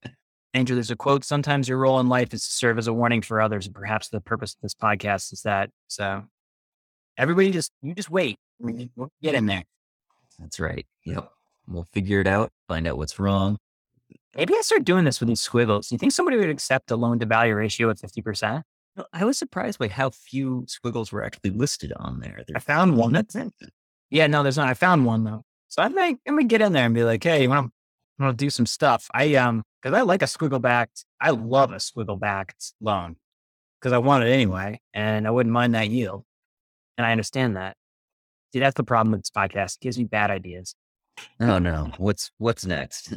Andrew, 0.55 0.77
there's 0.77 0.93
a 0.93 0.97
quote 0.97 1.25
sometimes 1.25 1.69
your 1.69 1.79
role 1.79 1.99
in 1.99 2.09
life 2.09 2.33
is 2.33 2.47
to 2.47 2.53
serve 2.53 2.79
as 2.79 2.87
a 2.87 2.93
warning 2.93 3.23
for 3.23 3.41
others. 3.41 3.67
And 3.67 3.75
perhaps 3.75 4.09
the 4.09 4.21
purpose 4.21 4.55
of 4.55 4.61
this 4.63 4.75
podcast 4.75 5.33
is 5.33 5.43
that. 5.43 5.71
So 5.89 6.23
everybody 7.19 7.51
just, 7.51 7.73
you 7.83 7.93
just 7.93 8.09
wait. 8.09 8.39
We'll 8.61 9.11
get 9.21 9.35
in 9.35 9.47
there. 9.47 9.65
That's 10.39 10.61
right. 10.61 10.87
Yep. 11.05 11.29
We'll 11.67 11.89
figure 11.93 12.21
it 12.21 12.29
out, 12.29 12.51
find 12.69 12.87
out 12.87 12.97
what's 12.97 13.19
wrong. 13.19 13.59
Maybe 14.37 14.55
I 14.55 14.61
start 14.63 14.85
doing 14.85 15.05
this 15.05 15.21
with 15.21 15.29
these 15.29 15.41
squiggles. 15.41 15.89
Do 15.89 15.95
you 15.97 15.99
think 15.99 16.13
somebody 16.13 16.37
would 16.37 16.51
accept 16.51 16.91
a 16.91 16.97
loan 16.97 17.19
to 17.19 17.27
value 17.27 17.55
ratio 17.55 17.91
at 17.91 17.99
50%? 17.99 18.63
I 19.13 19.25
was 19.25 19.39
surprised 19.39 19.81
by 19.81 19.89
how 19.89 20.11
few 20.11 20.65
squiggles 20.69 21.11
were 21.11 21.25
actually 21.25 21.51
listed 21.51 21.93
on 21.97 22.21
there. 22.21 22.45
There's 22.47 22.57
I 22.57 22.61
found 22.61 22.97
one. 22.97 23.13
That's 23.13 23.35
it. 23.35 23.53
Yeah, 24.11 24.29
no, 24.29 24.45
there's 24.45 24.57
not. 24.57 24.69
I 24.69 24.75
found 24.75 25.05
one 25.05 25.25
though. 25.25 25.43
So 25.69 25.83
I 25.83 25.89
think 25.89 26.21
I'm 26.29 26.35
gonna 26.35 26.45
get 26.45 26.61
in 26.61 26.73
there 26.73 26.87
and 26.87 26.95
be 26.95 27.03
like, 27.03 27.25
hey, 27.25 27.43
you 27.43 27.49
want 27.49 27.73
I'm 28.19 28.27
gonna 28.27 28.37
do 28.37 28.51
some 28.51 28.67
stuff. 28.67 29.09
I 29.13 29.35
um 29.35 29.65
because 29.85 29.99
I 29.99 30.03
like 30.03 30.23
a 30.23 30.27
squiggle 30.27 30.63
backed. 30.63 31.05
I 31.21 31.31
love 31.31 31.71
a 31.71 31.77
squiggle 31.77 32.19
backed 32.19 32.73
loan 32.81 33.17
because 33.79 33.93
I 33.93 33.99
want 33.99 34.25
it 34.25 34.29
anyway, 34.29 34.81
and 34.95 35.27
I 35.27 35.31
wouldn't 35.31 35.53
mind 35.53 35.75
that 35.75 35.91
yield. 35.91 36.25
And 36.97 37.07
I 37.07 37.13
understand 37.13 37.57
that. 37.57 37.77
See, 38.53 38.61
that's 38.61 38.77
the 38.77 38.85
problem 38.85 39.13
with 39.13 39.21
this 39.21 39.31
podcast. 39.31 39.77
It 39.77 39.83
gives 39.83 39.99
me 39.99 40.05
bad 40.05 40.31
ideas. 40.31 40.75
Oh 41.39 41.59
no, 41.59 41.93
what's 41.99 42.31
what's 42.39 42.65
next? 42.65 43.13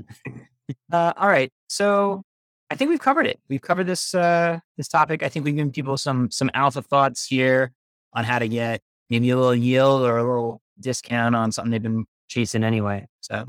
uh, 0.91 1.13
all 1.15 1.29
right, 1.29 1.51
so 1.69 2.23
I 2.69 2.75
think 2.75 2.89
we've 2.89 2.99
covered 2.99 3.27
it. 3.27 3.39
We've 3.47 3.61
covered 3.61 3.87
this 3.87 4.13
uh, 4.13 4.59
this 4.75 4.89
topic. 4.89 5.23
I 5.23 5.29
think 5.29 5.45
we've 5.45 5.55
given 5.55 5.71
people 5.71 5.97
some 5.97 6.29
some 6.31 6.51
alpha 6.53 6.81
thoughts 6.81 7.25
here 7.25 7.71
on 8.13 8.25
how 8.25 8.39
to 8.39 8.47
get 8.49 8.81
maybe 9.09 9.29
a 9.29 9.37
little 9.37 9.55
yield 9.55 10.01
or 10.01 10.17
a 10.17 10.23
little 10.23 10.61
discount 10.79 11.33
on 11.33 11.53
something 11.53 11.71
they've 11.71 11.81
been 11.81 12.05
chasing 12.27 12.65
anyway. 12.65 13.07
So 13.21 13.45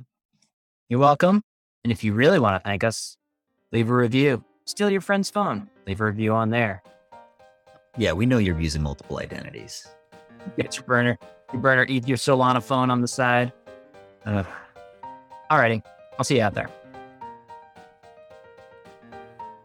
you're 0.88 1.00
welcome. 1.00 1.42
And 1.88 1.92
if 1.94 2.04
you 2.04 2.12
really 2.12 2.38
want 2.38 2.54
to 2.54 2.68
thank 2.68 2.84
us, 2.84 3.16
leave 3.72 3.88
a 3.88 3.94
review. 3.94 4.44
Steal 4.66 4.90
your 4.90 5.00
friend's 5.00 5.30
phone, 5.30 5.70
leave 5.86 6.02
a 6.02 6.04
review 6.04 6.34
on 6.34 6.50
there. 6.50 6.82
Yeah, 7.96 8.12
we 8.12 8.26
know 8.26 8.36
you're 8.36 8.60
using 8.60 8.82
multiple 8.82 9.20
identities. 9.20 9.88
Get 10.58 10.76
your 10.76 10.84
burner, 10.84 11.18
your 11.50 11.62
burner, 11.62 11.86
eat 11.88 12.06
your 12.06 12.18
Solana 12.18 12.62
phone 12.62 12.90
on 12.90 13.00
the 13.00 13.08
side. 13.08 13.54
Uh, 14.26 14.44
alrighty, 15.50 15.82
I'll 16.18 16.26
see 16.26 16.36
you 16.36 16.42
out 16.42 16.52
there. 16.52 16.68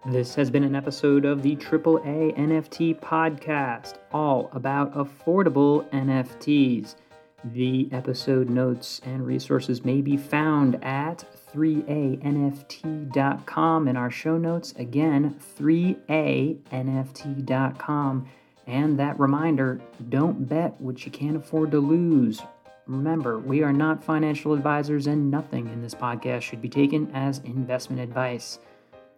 This 0.10 0.34
has 0.36 0.50
been 0.50 0.64
an 0.64 0.78
episode 0.78 1.26
of 1.26 1.42
the 1.42 1.58
AAA 1.58 2.38
NFT 2.38 3.02
podcast, 3.02 3.96
all 4.14 4.50
about 4.54 4.94
affordable 4.94 5.90
NFTs. 5.90 6.96
The 7.44 7.90
episode 7.92 8.50
notes 8.50 9.02
and 9.04 9.28
resources 9.28 9.84
may 9.84 10.00
be 10.00 10.16
found 10.16 10.82
at 10.82 11.26
3anft.com 11.54 13.88
in 13.88 13.98
our 13.98 14.10
show 14.10 14.38
notes. 14.38 14.74
Again, 14.78 15.38
3anft.com. 15.60 18.30
And 18.66 18.98
that 18.98 19.20
reminder 19.20 19.82
don't 20.10 20.48
bet 20.48 20.80
what 20.80 21.06
you 21.06 21.12
can't 21.12 21.38
afford 21.38 21.72
to 21.72 21.80
lose. 21.80 22.42
Remember, 22.88 23.40
we 23.40 23.64
are 23.64 23.74
not 23.74 24.04
financial 24.04 24.54
advisors, 24.54 25.08
and 25.08 25.32
nothing 25.32 25.68
in 25.70 25.82
this 25.82 25.96
podcast 25.96 26.42
should 26.42 26.62
be 26.62 26.70
taken 26.70 27.10
as 27.14 27.40
investment 27.40 28.02
advice. 28.02 28.60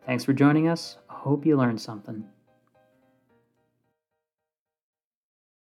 Thanks 0.06 0.24
for 0.24 0.34
joining 0.34 0.67
us. 0.67 0.98
I 1.10 1.15
hope 1.15 1.45
you 1.45 1.58
learned 1.58 1.82
something. 1.82 2.26